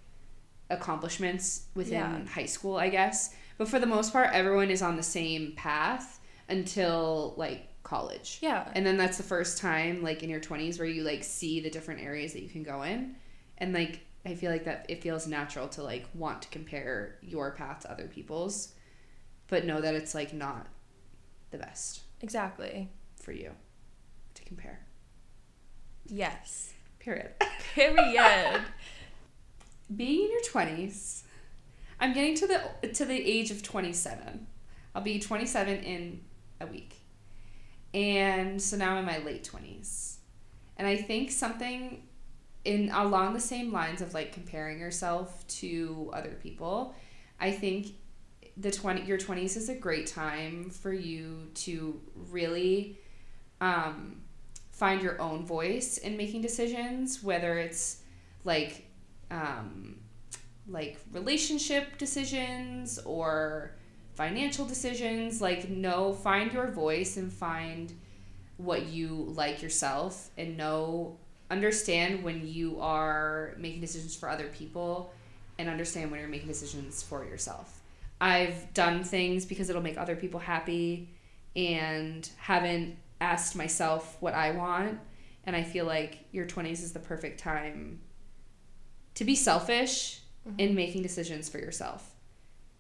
accomplishments 0.69 1.65
within 1.75 1.95
Yeah. 2.01 2.27
high 2.27 2.47
school, 2.47 2.77
I 2.77 2.89
guess. 2.89 3.35
But 3.59 3.69
for 3.69 3.79
the 3.79 3.87
most 3.87 4.13
part, 4.13 4.31
everyone 4.33 4.71
is 4.71 4.83
on 4.83 4.97
the 4.97 5.03
same 5.03 5.53
path 5.57 6.21
until 6.49 7.35
like 7.37 7.67
college. 7.83 8.39
Yeah. 8.41 8.69
And 8.75 8.87
then 8.87 8.97
that's 8.97 9.17
the 9.17 9.23
first 9.23 9.59
time 9.59 10.03
like 10.03 10.23
in 10.23 10.31
your 10.31 10.41
20s 10.41 10.79
where 10.79 10.89
you 10.89 11.03
like 11.03 11.25
see 11.25 11.61
the 11.61 11.71
different 11.71 12.01
areas 12.03 12.33
that 12.35 12.43
you 12.43 12.49
can 12.49 12.63
go 12.63 12.83
in. 12.83 13.17
And 13.61 13.73
like 13.73 14.01
I 14.25 14.35
feel 14.35 14.51
like 14.51 14.65
that 14.65 14.87
it 14.89 15.03
feels 15.03 15.27
natural 15.27 15.69
to 15.69 15.83
like 15.83 16.07
want 16.15 16.43
to 16.43 16.49
compare 16.49 17.17
your 17.23 17.53
path 17.53 17.81
to 17.81 17.91
other 17.91 18.07
people's 18.07 18.75
but 19.49 19.65
know 19.65 19.81
that 19.81 19.95
it's 19.95 20.15
like 20.15 20.33
not 20.33 20.67
the 21.51 21.59
best 21.59 22.03
Exactly. 22.23 22.89
for 23.21 23.33
you 23.33 23.51
to 24.35 24.45
compare. 24.45 24.81
Yes. 26.07 26.73
Period. 26.99 27.31
Period. 27.75 28.61
Being 29.95 30.25
in 30.27 30.31
your 30.31 30.43
20s, 30.43 31.23
I'm 31.99 32.13
getting 32.13 32.35
to 32.37 32.47
the 32.47 32.89
to 32.89 33.05
the 33.05 33.15
age 33.17 33.51
of 33.51 33.63
27. 33.63 34.47
I'll 34.95 35.03
be 35.03 35.19
27 35.19 35.83
in 35.83 36.21
a 36.61 36.67
week. 36.67 36.97
And 37.93 38.61
so 38.61 38.77
now 38.77 38.93
I'm 38.93 38.99
in 38.99 39.05
my 39.05 39.19
late 39.19 39.49
20s. 39.51 40.17
And 40.77 40.87
I 40.87 40.97
think 40.97 41.31
something 41.31 42.03
in 42.65 42.91
along 42.91 43.33
the 43.35 43.41
same 43.41 43.73
lines 43.73 44.03
of 44.03 44.15
like 44.15 44.33
comparing 44.33 44.79
yourself 44.79 45.47
to 45.49 46.11
other 46.13 46.37
people, 46.43 46.95
I 47.41 47.53
think 47.53 47.95
the 48.57 48.71
20 48.71 49.03
your 49.03 49.19
20s 49.19 49.57
is 49.57 49.69
a 49.69 49.75
great 49.75 50.07
time 50.07 50.71
for 50.71 50.93
you 50.93 51.51
to 51.55 52.01
really 52.31 52.99
um, 53.61 54.23
find 54.71 55.03
your 55.03 55.21
own 55.21 55.45
voice 55.45 55.99
in 55.99 56.17
making 56.17 56.43
decisions, 56.43 57.23
whether 57.23 57.59
it's 57.59 58.03
like 58.45 58.87
um, 59.31 60.01
like 60.69 60.99
relationship 61.13 61.99
decisions 61.99 62.99
or 63.01 63.73
financial 64.15 64.65
decisions. 64.65 65.41
Like, 65.41 65.69
know, 65.69 66.13
find 66.13 66.53
your 66.53 66.69
voice 66.69 67.17
and 67.17 67.33
find 67.33 67.93
what 68.57 68.87
you 68.87 69.33
like 69.35 69.63
yourself, 69.63 70.31
and 70.37 70.57
know, 70.57 71.19
understand 71.51 72.23
when 72.23 72.47
you 72.47 72.81
are 72.81 73.55
making 73.59 73.81
decisions 73.81 74.15
for 74.17 74.29
other 74.29 74.49
people, 74.49 75.13
and 75.61 75.69
understand 75.69 76.11
when 76.11 76.21
you're 76.21 76.29
making 76.29 76.49
decisions 76.49 77.03
for 77.03 77.25
yourself. 77.25 77.81
I've 78.21 78.73
done 78.75 79.05
things 79.05 79.45
because 79.45 79.71
it'll 79.71 79.83
make 79.83 79.99
other 79.99 80.17
people 80.17 80.41
happy 80.41 81.11
and 81.55 82.29
haven't 82.39 82.97
asked 83.21 83.55
myself 83.57 84.17
what 84.21 84.35
I 84.35 84.53
want. 84.53 84.99
And 85.45 85.55
I 85.55 85.63
feel 85.63 85.85
like 85.85 86.25
your 86.33 86.47
20s 86.47 86.83
is 86.83 86.93
the 86.93 86.99
perfect 86.99 87.41
time 87.41 88.01
to 89.15 89.25
be 89.25 89.35
selfish 89.35 90.21
mm-hmm. 90.49 90.59
in 90.59 90.75
making 90.75 91.03
decisions 91.03 91.49
for 91.49 91.59
yourself. 91.59 92.15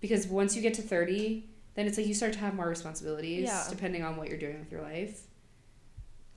Because 0.00 0.26
once 0.26 0.56
you 0.56 0.62
get 0.62 0.74
to 0.74 0.82
30, 0.82 1.46
then 1.74 1.86
it's 1.86 1.98
like 1.98 2.06
you 2.06 2.14
start 2.14 2.32
to 2.34 2.38
have 2.38 2.54
more 2.54 2.68
responsibilities 2.68 3.44
Yeah. 3.44 3.66
depending 3.68 4.02
on 4.02 4.16
what 4.16 4.28
you're 4.28 4.38
doing 4.38 4.58
with 4.58 4.72
your 4.72 4.82
life. 4.82 5.22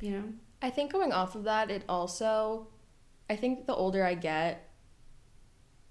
You 0.01 0.11
know? 0.11 0.23
I 0.63 0.69
think 0.71 0.91
going 0.91 1.11
off 1.11 1.35
of 1.35 1.43
that, 1.43 1.69
it 1.69 1.83
also, 1.87 2.67
I 3.29 3.35
think 3.35 3.67
the 3.67 3.75
older 3.75 4.03
I 4.03 4.15
get, 4.15 4.67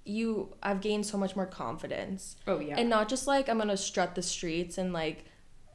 you, 0.04 0.54
I've 0.62 0.80
gained 0.80 1.06
so 1.06 1.16
much 1.16 1.36
more 1.36 1.46
confidence. 1.46 2.36
Oh, 2.46 2.58
yeah. 2.58 2.74
And 2.78 2.88
not 2.90 3.08
just 3.08 3.26
like 3.26 3.48
I'm 3.48 3.58
gonna 3.58 3.76
strut 3.76 4.14
the 4.14 4.22
streets 4.22 4.78
and 4.78 4.92
like 4.92 5.24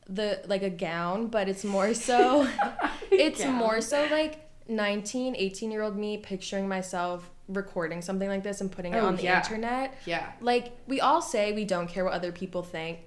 the, 0.10 0.42
like 0.48 0.64
a 0.64 0.70
gown, 0.70 1.28
but 1.28 1.48
it's 1.48 1.64
more 1.64 1.94
so, 1.94 2.50
it's 3.12 3.42
Gown. 3.44 3.54
more 3.54 3.80
so 3.82 4.06
like 4.12 4.50
19, 4.68 5.36
18 5.38 5.72
year 5.72 5.82
old 5.84 5.96
me 5.96 6.18
picturing 6.18 6.68
myself 6.68 7.30
recording 7.48 8.02
something 8.02 8.28
like 8.28 8.44
this 8.44 8.60
and 8.60 8.70
putting 8.72 8.94
it 8.94 8.98
Oh, 8.98 9.06
on 9.08 9.16
the 9.16 9.24
yeah. 9.24 9.38
internet. 9.42 9.96
yeah. 10.06 10.32
Like, 10.42 10.74
we 10.88 11.00
all 11.00 11.22
say 11.22 11.54
we 11.54 11.64
don't 11.64 11.88
care 11.88 12.04
what 12.04 12.14
other 12.14 12.32
people 12.34 12.64
think. 12.64 13.00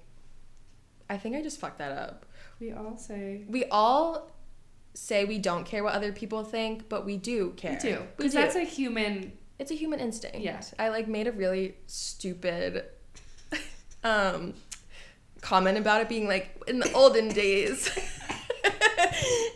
I 1.10 1.18
think 1.18 1.36
I 1.36 1.42
just 1.42 1.58
fucked 1.60 1.78
that 1.78 1.92
up. 1.92 2.24
We 2.60 2.72
all 2.72 2.96
say. 2.96 3.44
We 3.48 3.64
all 3.66 4.30
say 4.94 5.24
we 5.24 5.38
don't 5.38 5.64
care 5.64 5.84
what 5.84 5.94
other 5.94 6.12
people 6.12 6.44
think, 6.44 6.88
but 6.88 7.04
we 7.04 7.16
do 7.16 7.50
care. 7.56 7.78
We 7.82 7.90
do. 7.90 8.02
Because 8.16 8.32
that's 8.32 8.56
a 8.56 8.64
human. 8.64 9.32
it's 9.58 9.70
a 9.70 9.74
human 9.74 10.00
instinct. 10.00 10.38
Yeah. 10.38 10.60
I 10.78 10.88
like 10.88 11.08
made 11.08 11.26
a 11.26 11.32
really 11.32 11.76
stupid 11.86 12.84
um 14.04 14.54
comment 15.40 15.78
about 15.78 16.02
it 16.02 16.08
being 16.08 16.26
like 16.26 16.62
in 16.66 16.78
the 16.80 16.92
olden 16.92 17.28
days. 17.42 17.90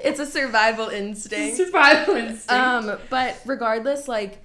it's 0.03 0.21
a 0.21 0.27
survival 0.27 0.89
instinct. 0.89 1.57
Survival 1.57 2.17
instinct. 2.17 2.51
Um, 2.51 2.99
but 3.11 3.41
regardless, 3.45 4.09
like 4.09 4.39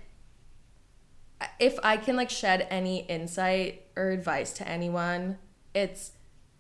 if 1.59 1.77
I 1.83 1.97
can 1.97 2.15
like 2.15 2.29
shed 2.29 2.67
any 2.69 3.05
insight 3.05 3.83
or 3.95 4.09
advice 4.09 4.51
to 4.53 4.67
anyone, 4.67 5.37
it's 5.73 6.11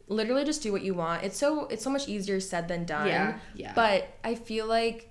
literally 0.09 0.43
just 0.43 0.61
do 0.61 0.71
what 0.73 0.81
you 0.81 0.93
want. 0.93 1.23
It's 1.23 1.37
so 1.37 1.65
it's 1.67 1.83
so 1.83 1.89
much 1.89 2.07
easier 2.09 2.39
said 2.41 2.67
than 2.67 2.83
done. 2.85 3.07
Yeah, 3.07 3.39
yeah. 3.55 3.73
But 3.73 4.07
I 4.23 4.35
feel 4.35 4.65
like 4.67 5.09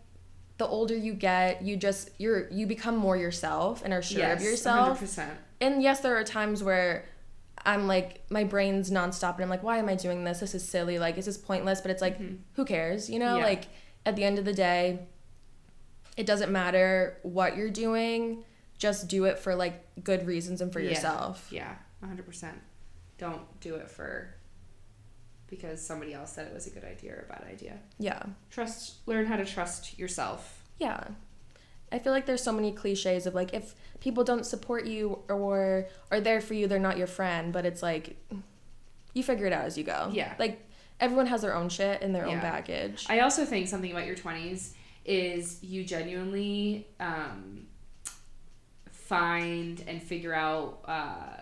the 0.58 0.66
older 0.66 0.96
you 0.96 1.14
get, 1.14 1.62
you 1.62 1.76
just 1.76 2.10
you're 2.18 2.50
you 2.50 2.66
become 2.66 2.96
more 2.96 3.16
yourself 3.16 3.82
and 3.84 3.94
are 3.94 4.02
sure 4.02 4.24
of 4.24 4.40
Yes, 4.40 4.42
yourself. 4.44 5.00
100%. 5.00 5.28
And 5.60 5.82
yes, 5.82 6.00
there 6.00 6.16
are 6.16 6.24
times 6.24 6.62
where 6.62 7.04
I'm 7.64 7.86
like 7.86 8.22
my 8.30 8.44
brain's 8.44 8.90
nonstop 8.90 9.34
and 9.34 9.42
I'm 9.44 9.48
like, 9.50 9.62
why 9.62 9.78
am 9.78 9.88
I 9.88 9.94
doing 9.94 10.24
this? 10.24 10.40
This 10.40 10.54
is 10.54 10.68
silly. 10.68 10.98
Like, 10.98 11.16
this 11.16 11.26
is 11.26 11.38
pointless. 11.38 11.80
But 11.80 11.90
it's 11.92 12.02
like, 12.02 12.18
who 12.54 12.64
cares? 12.64 13.08
You 13.08 13.18
know, 13.18 13.26
Mm-hmm. 13.34 13.38
Yeah. 13.38 13.44
like 13.44 13.64
at 14.06 14.16
the 14.16 14.24
end 14.24 14.38
of 14.38 14.44
the 14.44 14.52
day, 14.52 15.00
it 16.16 16.26
doesn't 16.26 16.50
matter 16.50 17.18
what 17.22 17.56
you're 17.56 17.70
doing. 17.70 18.44
Just 18.78 19.08
do 19.08 19.24
it 19.24 19.38
for 19.38 19.54
like 19.54 19.84
good 20.04 20.26
reasons 20.26 20.60
and 20.60 20.72
for 20.72 20.80
Yeah. 20.80 20.90
yourself. 20.90 21.48
Yeah, 21.50 21.74
100%. 22.04 22.52
Don't 23.18 23.60
do 23.60 23.74
it 23.76 23.90
for 23.90 24.34
because 25.50 25.84
somebody 25.84 26.14
else 26.14 26.32
said 26.32 26.46
it 26.46 26.54
was 26.54 26.66
a 26.66 26.70
good 26.70 26.84
idea 26.84 27.12
or 27.12 27.26
a 27.28 27.32
bad 27.32 27.44
idea. 27.48 27.78
Yeah. 27.98 28.22
Trust, 28.50 28.96
learn 29.06 29.26
how 29.26 29.36
to 29.36 29.44
trust 29.44 29.98
yourself. 29.98 30.62
Yeah. 30.78 31.04
I 31.90 31.98
feel 31.98 32.12
like 32.12 32.26
there's 32.26 32.42
so 32.42 32.52
many 32.52 32.72
cliches 32.72 33.26
of 33.26 33.34
like 33.34 33.54
if 33.54 33.74
people 34.00 34.24
don't 34.24 34.44
support 34.44 34.86
you 34.86 35.20
or 35.28 35.88
are 36.10 36.20
there 36.20 36.40
for 36.40 36.54
you, 36.54 36.66
they're 36.66 36.78
not 36.78 36.98
your 36.98 37.06
friend. 37.06 37.52
But 37.52 37.64
it's 37.64 37.82
like 37.82 38.16
you 39.14 39.22
figure 39.22 39.46
it 39.46 39.52
out 39.52 39.64
as 39.64 39.78
you 39.78 39.84
go. 39.84 40.10
Yeah. 40.12 40.34
Like 40.38 40.60
everyone 41.00 41.26
has 41.26 41.42
their 41.42 41.54
own 41.54 41.68
shit 41.68 42.02
and 42.02 42.14
their 42.14 42.26
own 42.26 42.40
baggage. 42.40 43.06
I 43.08 43.20
also 43.20 43.44
think 43.44 43.68
something 43.68 43.90
about 43.90 44.06
your 44.06 44.16
20s 44.16 44.72
is 45.04 45.62
you 45.62 45.84
genuinely 45.84 46.86
um, 47.00 47.66
find 48.90 49.82
and 49.86 50.02
figure 50.02 50.34
out 50.34 50.80
uh, 50.84 51.40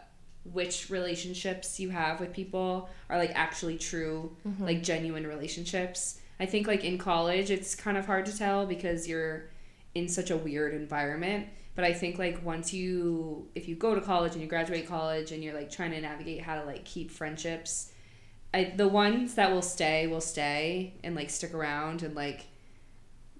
which 0.52 0.90
relationships 0.90 1.80
you 1.80 1.90
have 1.90 2.20
with 2.20 2.32
people 2.32 2.88
are 3.08 3.18
like 3.18 3.32
actually 3.34 3.78
true, 3.78 4.34
mm-hmm. 4.46 4.64
like 4.64 4.82
genuine 4.82 5.26
relationships. 5.26 6.20
I 6.38 6.46
think 6.46 6.66
like 6.66 6.84
in 6.84 6.98
college, 6.98 7.50
it's 7.50 7.74
kind 7.74 7.96
of 7.96 8.06
hard 8.06 8.26
to 8.26 8.36
tell 8.36 8.66
because 8.66 9.08
you're 9.08 9.50
in 9.94 10.08
such 10.08 10.30
a 10.30 10.36
weird 10.36 10.74
environment. 10.74 11.46
But 11.74 11.84
I 11.84 11.92
think 11.92 12.18
like 12.18 12.44
once 12.44 12.72
you, 12.72 13.48
if 13.54 13.68
you 13.68 13.74
go 13.74 13.94
to 13.94 14.00
college 14.00 14.32
and 14.32 14.42
you 14.42 14.48
graduate 14.48 14.86
college 14.86 15.32
and 15.32 15.42
you're 15.42 15.54
like 15.54 15.70
trying 15.70 15.90
to 15.92 16.00
navigate 16.00 16.42
how 16.42 16.58
to 16.60 16.64
like 16.64 16.84
keep 16.84 17.10
friendships, 17.10 17.92
I, 18.54 18.72
the 18.76 18.88
ones 18.88 19.34
that 19.34 19.52
will 19.52 19.62
stay 19.62 20.06
will 20.06 20.20
stay 20.20 20.94
and 21.04 21.14
like 21.14 21.28
stick 21.30 21.52
around 21.52 22.02
and 22.02 22.14
like 22.14 22.46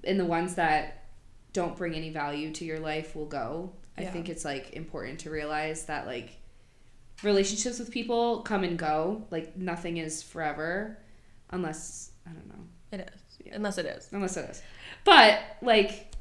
and 0.05 0.21
the 0.21 0.25
ones 0.27 0.55
that 0.57 1.05
don't 1.53 1.77
bring 1.77 1.95
any 1.95 2.11
value 2.11 2.53
to 2.53 2.65
your 2.65 2.79
life 2.79 3.17
will 3.17 3.27
go. 3.27 3.73
I 3.99 4.05
think 4.05 4.29
it's 4.29 4.45
like 4.45 4.75
important 4.75 5.21
to 5.21 5.31
realize 5.31 5.87
that 5.87 6.07
like 6.07 6.39
relationships 7.23 7.79
with 7.79 7.91
people 7.91 8.41
come 8.43 8.65
and 8.65 8.79
go. 8.79 9.25
Like 9.31 9.57
nothing 9.57 9.97
is 9.99 10.23
forever 10.23 10.99
unless 11.51 12.11
I 12.27 12.31
don't 12.31 12.49
know. 12.49 12.65
It 12.93 13.11
is. 13.15 13.37
Yeah. 13.45 13.57
Unless 13.57 13.79
it 13.79 13.87
is. 13.87 14.09
Unless 14.13 14.37
it 14.37 14.51
is. 14.51 14.63
But 15.05 15.41
like 15.63 16.13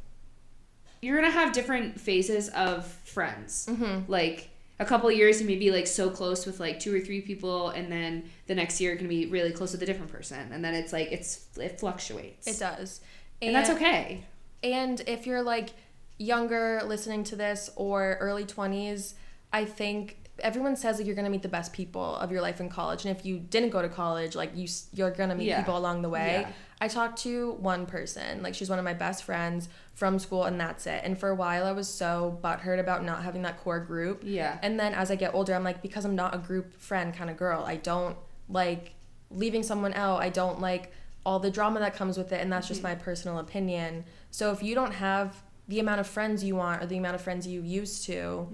you're 1.02 1.16
gonna 1.16 1.32
have 1.32 1.54
different 1.54 2.00
phases 2.00 2.50
of 2.50 2.86
friends. 2.86 3.68
Mm-hmm. 3.70 4.12
Like 4.12 4.50
a 4.80 4.86
couple 4.86 5.10
of 5.10 5.16
years 5.16 5.40
you 5.42 5.48
may 5.48 5.56
be 5.56 5.72
like 5.72 5.88
so 5.88 6.10
close 6.10 6.46
with 6.46 6.60
like 6.60 6.80
two 6.80 6.94
or 6.96 7.00
three 7.00 7.22
people 7.22 7.70
and 7.70 7.92
then 7.92 8.30
the 8.48 8.56
next 8.56 8.82
year 8.82 8.92
you're 8.92 8.98
gonna 8.98 9.10
be 9.10 9.26
really 9.28 9.52
close 9.52 9.72
with 9.72 9.82
a 9.84 9.86
different 9.86 10.12
person. 10.12 10.52
And 10.52 10.64
then 10.64 10.74
it's 10.74 10.94
like 10.94 11.12
it's 11.12 11.46
it 11.60 11.80
fluctuates. 11.80 12.48
It 12.48 12.60
does. 12.60 13.02
and 13.42 13.56
that's 13.56 13.70
okay. 13.70 14.24
And 14.64 15.02
if 15.08 15.28
you're 15.28 15.44
like 15.44 15.70
younger 16.18 16.82
listening 16.86 17.24
to 17.26 17.36
this 17.36 17.70
or 17.76 18.18
early 18.20 18.46
20s, 18.46 19.14
I 19.52 19.66
think 19.66 20.18
everyone 20.40 20.76
says 20.76 20.98
like 20.98 21.06
you're 21.08 21.16
going 21.16 21.26
to 21.26 21.32
meet 21.32 21.42
the 21.44 21.48
best 21.48 21.72
people 21.74 22.16
of 22.18 22.32
your 22.32 22.42
life 22.42 22.60
in 22.60 22.70
college. 22.70 23.06
And 23.06 23.16
if 23.18 23.26
you 23.26 23.40
didn't 23.40 23.70
go 23.70 23.82
to 23.82 23.90
college, 23.90 24.36
like 24.36 24.52
you 24.56 24.68
you're 24.94 25.12
going 25.12 25.30
to 25.30 25.36
meet 25.36 25.48
Yeah. 25.48 25.60
people 25.62 25.78
along 25.78 26.02
the 26.02 26.10
way. 26.10 26.42
Yeah. 26.46 26.52
I 26.82 26.90
talked 26.90 27.20
to 27.24 27.52
one 27.54 27.86
person, 27.86 28.44
like 28.44 28.54
she's 28.54 28.70
one 28.70 28.78
of 28.80 28.84
my 28.86 28.94
best 28.94 29.24
friends 29.24 29.70
from 29.94 30.20
school 30.20 30.44
and 30.44 30.60
that's 30.60 30.86
it. 30.88 31.02
And 31.06 31.18
for 31.18 31.30
a 31.30 31.36
while 31.36 31.66
I 31.66 31.72
was 31.72 31.88
so 31.88 32.38
butthurt 32.44 32.80
about 32.80 33.04
not 33.06 33.24
having 33.24 33.44
that 33.44 33.58
core 33.62 33.80
group. 33.80 34.24
Yeah. 34.26 34.60
And 34.62 34.78
then 34.80 34.94
as 34.94 35.10
I 35.10 35.16
get 35.16 35.34
older, 35.34 35.54
I'm 35.54 35.64
like, 35.64 35.82
because 35.82 36.04
I'm 36.04 36.16
not 36.16 36.36
a 36.36 36.38
group 36.38 36.78
friend 36.80 37.14
kind 37.14 37.30
of 37.30 37.38
girl, 37.38 37.64
I 37.66 37.78
don't 37.78 38.18
like 38.50 38.94
leaving 39.32 39.64
someone 39.64 39.94
out. 39.94 40.22
I 40.22 40.30
don't 40.30 40.60
like 40.60 40.92
all 41.26 41.40
the 41.40 41.50
drama 41.50 41.80
that 41.80 41.96
comes 41.96 42.18
with 42.18 42.32
it. 42.34 42.42
And 42.42 42.52
that's 42.52 42.68
just 42.68 42.82
Mm-hmm. 42.84 42.90
my 42.90 42.96
personal 42.96 43.40
opinion. 43.40 44.04
So 44.32 44.52
if 44.52 44.62
you 44.62 44.76
don't 44.76 44.92
have 44.94 45.42
the 45.70 45.80
amount 45.80 46.00
of 46.02 46.08
friends 46.08 46.44
you 46.44 46.56
want 46.58 46.84
or 46.84 46.86
the 46.86 46.98
amount 46.98 47.16
of 47.16 47.22
friends 47.22 47.48
you 47.48 47.62
used 47.62 48.06
to, 48.06 48.48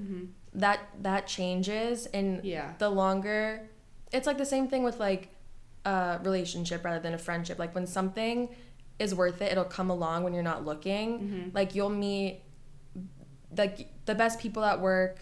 that 0.53 0.79
that 1.01 1.27
changes. 1.27 2.05
And 2.07 2.37
Mm-hmm. 2.39 2.45
Yeah. 2.47 2.73
the 2.77 2.89
longer, 2.89 3.69
it's 4.11 4.27
like 4.27 4.37
the 4.37 4.45
same 4.45 4.67
thing 4.67 4.83
with 4.83 4.99
like 4.99 5.29
a 5.85 6.19
relationship 6.23 6.83
rather 6.85 6.99
than 6.99 7.13
a 7.13 7.17
friendship. 7.17 7.57
Like 7.59 7.73
when 7.73 7.87
something 7.87 8.49
is 8.99 9.15
worth 9.15 9.41
it, 9.41 9.51
it'll 9.51 9.63
come 9.63 9.89
along 9.89 10.23
when 10.23 10.33
you're 10.33 10.43
not 10.43 10.65
looking. 10.65 11.19
Mm-hmm. 11.19 11.49
Like 11.53 11.73
you'll 11.75 11.89
meet 11.89 12.41
like 13.57 13.87
the 14.05 14.15
best 14.15 14.39
people 14.39 14.63
at 14.63 14.79
work. 14.79 15.19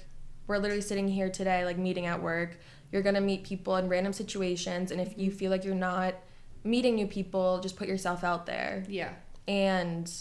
We're 0.48 0.58
literally 0.58 0.82
sitting 0.82 1.08
here 1.08 1.30
today, 1.30 1.64
like 1.66 1.78
meeting 1.78 2.06
at 2.06 2.22
work. 2.22 2.58
You're 2.92 3.02
gonna 3.04 3.22
meet 3.22 3.44
people 3.44 3.76
in 3.78 3.88
random 3.88 4.14
situations, 4.14 4.92
and 4.92 5.00
if 5.00 5.16
you 5.18 5.30
feel 5.32 5.52
like 5.52 5.64
you're 5.64 5.76
not 5.76 6.16
meeting 6.64 6.96
new 6.96 7.06
people, 7.08 7.60
just 7.60 7.76
put 7.76 7.88
yourself 7.88 8.24
out 8.24 8.46
there. 8.48 8.84
Yeah. 8.90 9.14
And 9.48 10.12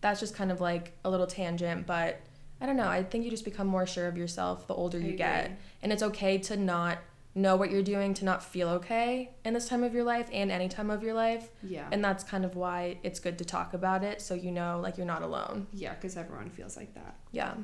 that's 0.00 0.20
just 0.20 0.34
kind 0.34 0.50
of 0.52 0.60
like 0.60 0.92
a 1.04 1.10
little 1.10 1.26
tangent, 1.28 1.86
but 1.86 2.20
I 2.66 2.68
don't 2.70 2.78
know. 2.78 2.88
I 2.88 3.04
think 3.04 3.24
you 3.24 3.30
just 3.30 3.44
become 3.44 3.68
more 3.68 3.86
sure 3.86 4.08
of 4.08 4.16
yourself 4.18 4.66
the 4.66 4.74
older 4.74 4.98
you 4.98 5.12
get. 5.12 5.52
And 5.82 5.92
it's 5.92 6.02
okay 6.02 6.36
to 6.38 6.56
not 6.56 6.98
know 7.32 7.54
what 7.54 7.70
you're 7.70 7.80
doing, 7.80 8.12
to 8.14 8.24
not 8.24 8.42
feel 8.42 8.68
okay 8.70 9.30
in 9.44 9.54
this 9.54 9.68
time 9.68 9.84
of 9.84 9.94
your 9.94 10.02
life 10.02 10.28
and 10.32 10.50
any 10.50 10.68
time 10.68 10.90
of 10.90 11.00
your 11.04 11.14
life. 11.14 11.48
Yeah. 11.62 11.86
And 11.92 12.02
that's 12.04 12.24
kind 12.24 12.44
of 12.44 12.56
why 12.56 12.98
it's 13.04 13.20
good 13.20 13.38
to 13.38 13.44
talk 13.44 13.72
about 13.72 14.02
it 14.02 14.20
so 14.20 14.34
you 14.34 14.50
know 14.50 14.80
like 14.82 14.96
you're 14.96 15.06
not 15.06 15.22
alone. 15.22 15.68
yeah, 15.72 15.94
because 15.94 16.16
everyone 16.16 16.50
feels 16.50 16.76
like 16.76 16.92
that. 16.94 17.14
Yeah. 17.30 17.54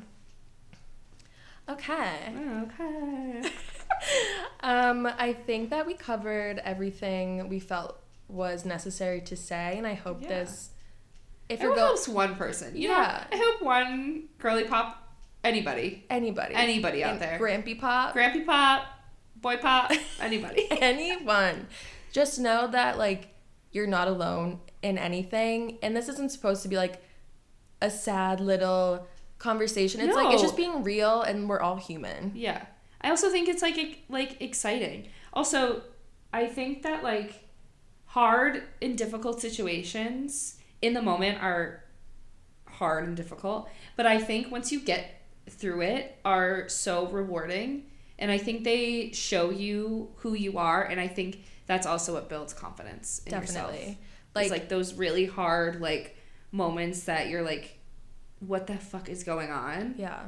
Okay. 1.68 2.32
Okay. 2.62 3.42
Um, 4.64 5.06
I 5.06 5.32
think 5.32 5.70
that 5.70 5.86
we 5.86 5.94
covered 5.94 6.58
everything 6.64 7.48
we 7.48 7.60
felt 7.60 7.98
was 8.28 8.64
necessary 8.64 9.20
to 9.22 9.36
say, 9.36 9.76
and 9.78 9.86
I 9.86 9.94
hope 9.94 10.22
Yeah. 10.22 10.28
this. 10.28 10.70
If 11.48 11.60
It 11.60 11.62
you're 11.64 11.74
going, 11.74 11.86
helps 11.86 12.08
one 12.08 12.36
person. 12.36 12.72
Yeah. 12.74 13.24
Know, 13.30 13.36
I 13.36 13.42
hope 13.42 13.62
one 13.62 14.28
girly 14.38 14.64
pop, 14.64 15.12
anybody, 15.44 16.04
anybody, 16.08 16.54
anybody 16.54 17.04
out 17.04 17.12
And 17.12 17.20
there, 17.20 17.38
Grampy 17.38 17.78
Pop, 17.78 18.14
Grampy 18.14 18.46
pop, 18.46 18.86
boy 19.36 19.56
pop, 19.56 19.92
anybody. 20.20 20.66
anyone, 20.80 21.66
just 22.12 22.38
know 22.38 22.68
that 22.68 22.96
like 22.98 23.28
you're 23.72 23.86
not 23.86 24.08
alone 24.08 24.60
in 24.82 24.98
anything, 24.98 25.78
and 25.82 25.96
this 25.96 26.08
isn't 26.08 26.30
supposed 26.30 26.62
to 26.62 26.68
be 26.68 26.76
like 26.76 27.02
a 27.80 27.90
sad 27.90 28.40
little 28.40 29.06
conversation. 29.38 30.00
It's 30.00 30.14
like 30.16 30.32
it's 30.32 30.42
just 30.42 30.56
being 30.56 30.82
real, 30.82 31.22
and 31.22 31.48
we're 31.48 31.60
all 31.60 31.76
human. 31.76 32.32
Yeah. 32.34 32.64
I 33.00 33.10
also 33.10 33.30
think 33.30 33.48
it's 33.48 33.62
like 33.62 33.98
like 34.08 34.40
exciting. 34.40 35.08
Also, 35.32 35.82
I 36.32 36.46
think 36.46 36.82
that 36.82 37.02
like 37.02 37.48
hard 38.06 38.62
and 38.80 38.96
difficult 38.96 39.40
situations 39.40 40.58
in 40.82 40.94
the 40.94 41.02
moment 41.02 41.42
are 41.42 41.82
hard 42.66 43.04
and 43.04 43.16
difficult, 43.16 43.68
but 43.96 44.06
I 44.06 44.18
think 44.18 44.50
once 44.50 44.72
you 44.72 44.80
get 44.80 45.22
through 45.48 45.82
it 45.82 46.16
are 46.24 46.68
so 46.68 47.06
rewarding 47.08 47.84
and 48.18 48.30
I 48.30 48.38
think 48.38 48.64
they 48.64 49.10
show 49.12 49.50
you 49.50 50.10
who 50.16 50.34
you 50.34 50.58
are 50.58 50.82
and 50.84 51.00
I 51.00 51.08
think 51.08 51.42
that's 51.66 51.86
also 51.86 52.14
what 52.14 52.28
builds 52.28 52.52
confidence 52.54 53.22
in 53.26 53.30
Definitely, 53.32 53.78
yourself. 53.78 53.96
like, 54.34 54.42
It's 54.44 54.50
like 54.52 54.68
those 54.68 54.94
really 54.94 55.26
hard 55.26 55.80
like 55.80 56.16
moments 56.52 57.04
that 57.04 57.28
you're 57.28 57.42
like 57.42 57.78
what 58.40 58.66
the 58.66 58.74
fuck 58.76 59.08
is 59.08 59.22
going 59.24 59.50
on? 59.50 59.94
yeah. 59.96 60.20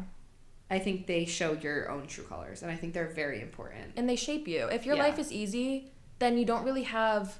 I 0.70 0.78
think 0.78 1.06
they 1.06 1.24
show 1.26 1.52
your 1.52 1.90
own 1.90 2.06
true 2.06 2.24
colors, 2.24 2.62
and 2.62 2.70
I 2.70 2.74
think 2.76 2.94
they're 2.94 3.08
very 3.08 3.42
important. 3.42 3.92
and 3.96 4.08
they 4.08 4.16
shape 4.16 4.48
you. 4.48 4.66
If 4.68 4.86
your 4.86 4.96
Yeah. 4.96 5.02
life 5.02 5.18
is 5.18 5.30
easy, 5.30 5.92
then 6.20 6.38
you 6.38 6.44
don't 6.46 6.64
really 6.64 6.84
have 6.84 7.38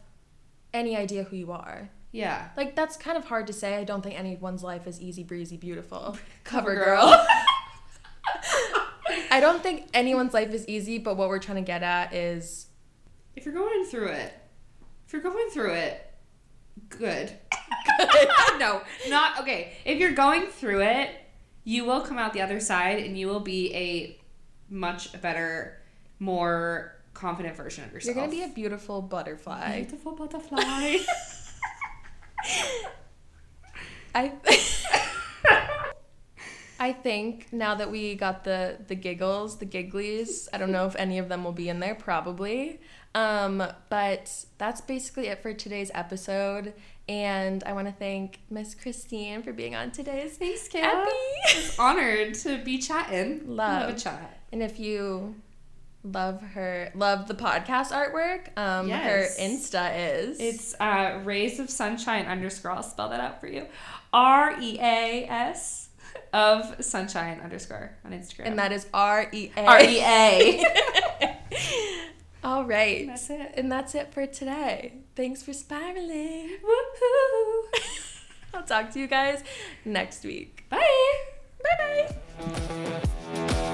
any 0.75 0.95
idea 0.97 1.25
who 1.25 1.37
you 1.37 1.51
are. 1.51 1.89
Yeah. 2.15 2.49
Like 2.57 2.77
that's 2.77 2.97
kind 2.97 3.19
of 3.19 3.25
hard 3.25 3.49
to 3.49 3.53
say. 3.53 3.75
I 3.75 3.83
don't 3.83 4.01
think 4.01 4.17
anyone's 4.17 4.63
life 4.63 4.87
is 4.87 5.01
easy 5.01 5.25
breezy 5.25 5.57
beautiful. 5.57 6.17
Cover 6.45 6.77
girl. 6.77 7.03
I 9.33 9.41
don't 9.41 9.61
think 9.63 9.89
anyone's 9.93 10.33
life 10.33 10.51
is 10.51 10.67
easy, 10.69 10.99
but 10.99 11.17
what 11.17 11.29
we're 11.29 11.41
trying 11.41 11.57
to 11.57 11.67
get 11.67 11.83
at 11.83 12.15
is 12.15 12.69
If 13.35 13.45
you're 13.45 13.55
going 13.55 13.85
through 13.87 14.07
it, 14.09 14.33
if 15.07 15.13
you're 15.13 15.23
going 15.23 15.51
through 15.51 15.73
it, 15.73 16.15
good. 16.89 17.33
no, 18.59 18.83
not 19.09 19.41
okay. 19.41 19.73
If 19.85 19.99
you're 19.99 20.13
going 20.13 20.47
through 20.47 20.83
it, 20.83 21.11
you 21.65 21.85
will 21.85 22.03
come 22.03 22.17
out 22.17 22.33
the 22.33 22.43
other 22.43 22.61
side, 22.61 23.03
and 23.03 23.19
you 23.19 23.27
will 23.27 23.41
be 23.41 23.75
a 23.75 24.21
much 24.73 25.21
better, 25.21 25.83
more 26.21 26.95
confident 27.13 27.57
version 27.57 27.83
of 27.85 27.93
yourself. 27.93 28.15
you're 28.15 28.25
gonna 28.25 28.37
be 28.37 28.45
a 28.45 28.55
beautiful 28.55 29.03
butterfly. 29.03 29.81
beautiful 29.81 30.13
butterfly. 30.13 30.99
I 34.15 34.33
I 36.79 36.93
think 36.93 37.53
now 37.53 37.75
that 37.77 37.91
we 37.91 38.15
got 38.15 38.45
the 38.45 38.79
the 38.87 38.95
giggles, 38.95 39.59
the 39.59 39.67
gigglies, 39.67 40.49
I 40.53 40.59
don't 40.59 40.73
know 40.73 40.87
if 40.87 40.97
any 40.97 41.19
of 41.19 41.29
them 41.29 41.45
will 41.45 41.53
be 41.53 41.69
in 41.69 41.81
there, 41.81 41.95
probably. 41.95 42.81
Um, 43.15 43.63
but 43.91 44.45
that's 44.59 44.81
basically 44.81 45.29
it 45.29 45.41
for 45.41 45.55
today's 45.55 45.91
episode. 45.95 46.75
And 47.09 47.63
I 47.65 47.73
want 47.75 47.87
to 47.87 47.93
thank 47.93 48.41
Miss 48.51 48.75
Christine 48.75 49.43
for 49.43 49.53
being 49.53 49.75
on 49.77 49.91
today's 49.93 50.37
Thanks, 50.37 50.69
Kayla. 50.69 51.03
Epi. 51.03 51.57
was 51.57 51.79
honored 51.79 52.35
to 52.35 52.59
be 52.65 52.79
chatting. 52.79 53.43
Love. 53.47 53.95
a 53.95 53.99
chat. 53.99 54.41
And 54.53 54.63
if 54.63 54.81
you 54.81 55.37
Love 56.05 56.43
her. 56.43 56.93
Love 56.95 57.29
the 57.29 57.35
podcast 57.35 57.91
artwork. 57.91 58.57
Um, 58.59 58.89
yes. 58.89 59.39
Her 59.39 59.43
Insta 59.43 60.19
is. 60.19 60.39
It's 60.39 60.75
uh, 60.79 61.21
rays 61.25 61.59
of 61.59 61.71
sunshine 61.71 62.27
underscore. 62.27 62.73
I'll 62.73 62.83
spell 62.83 63.09
that 63.09 63.21
out 63.21 63.41
for 63.41 63.47
you. 63.47 63.67
R 64.13 64.55
E 64.61 64.79
A 64.79 65.27
S 65.27 65.89
of 66.35 66.85
sunshine 66.85 67.41
underscore 67.43 67.97
on 68.05 68.13
Instagram. 68.13 68.47
And 68.47 68.59
that 68.59 68.71
is 68.71 68.87
R 68.93 69.31
E 69.33 69.51
A. 69.57 69.65
R 69.65 69.81
E 69.81 70.01
A. 70.03 70.65
All 72.45 72.65
right. 72.67 73.01
And 73.01 73.09
that's 73.09 73.31
it. 73.31 73.55
And 73.57 73.73
that's 73.73 73.95
it 73.95 74.13
for 74.13 74.27
today. 74.27 74.93
Thanks 75.17 75.43
for 75.43 75.55
spiraling. 75.55 76.59
Woohoo. 76.63 77.81
I'll 78.55 78.63
talk 78.65 78.93
to 78.93 79.01
you 79.01 79.07
guys 79.07 79.43
next 79.87 80.23
week. 80.23 80.65
Bye. 80.69 81.17
Bye 81.79 82.09
bye. 82.37 83.71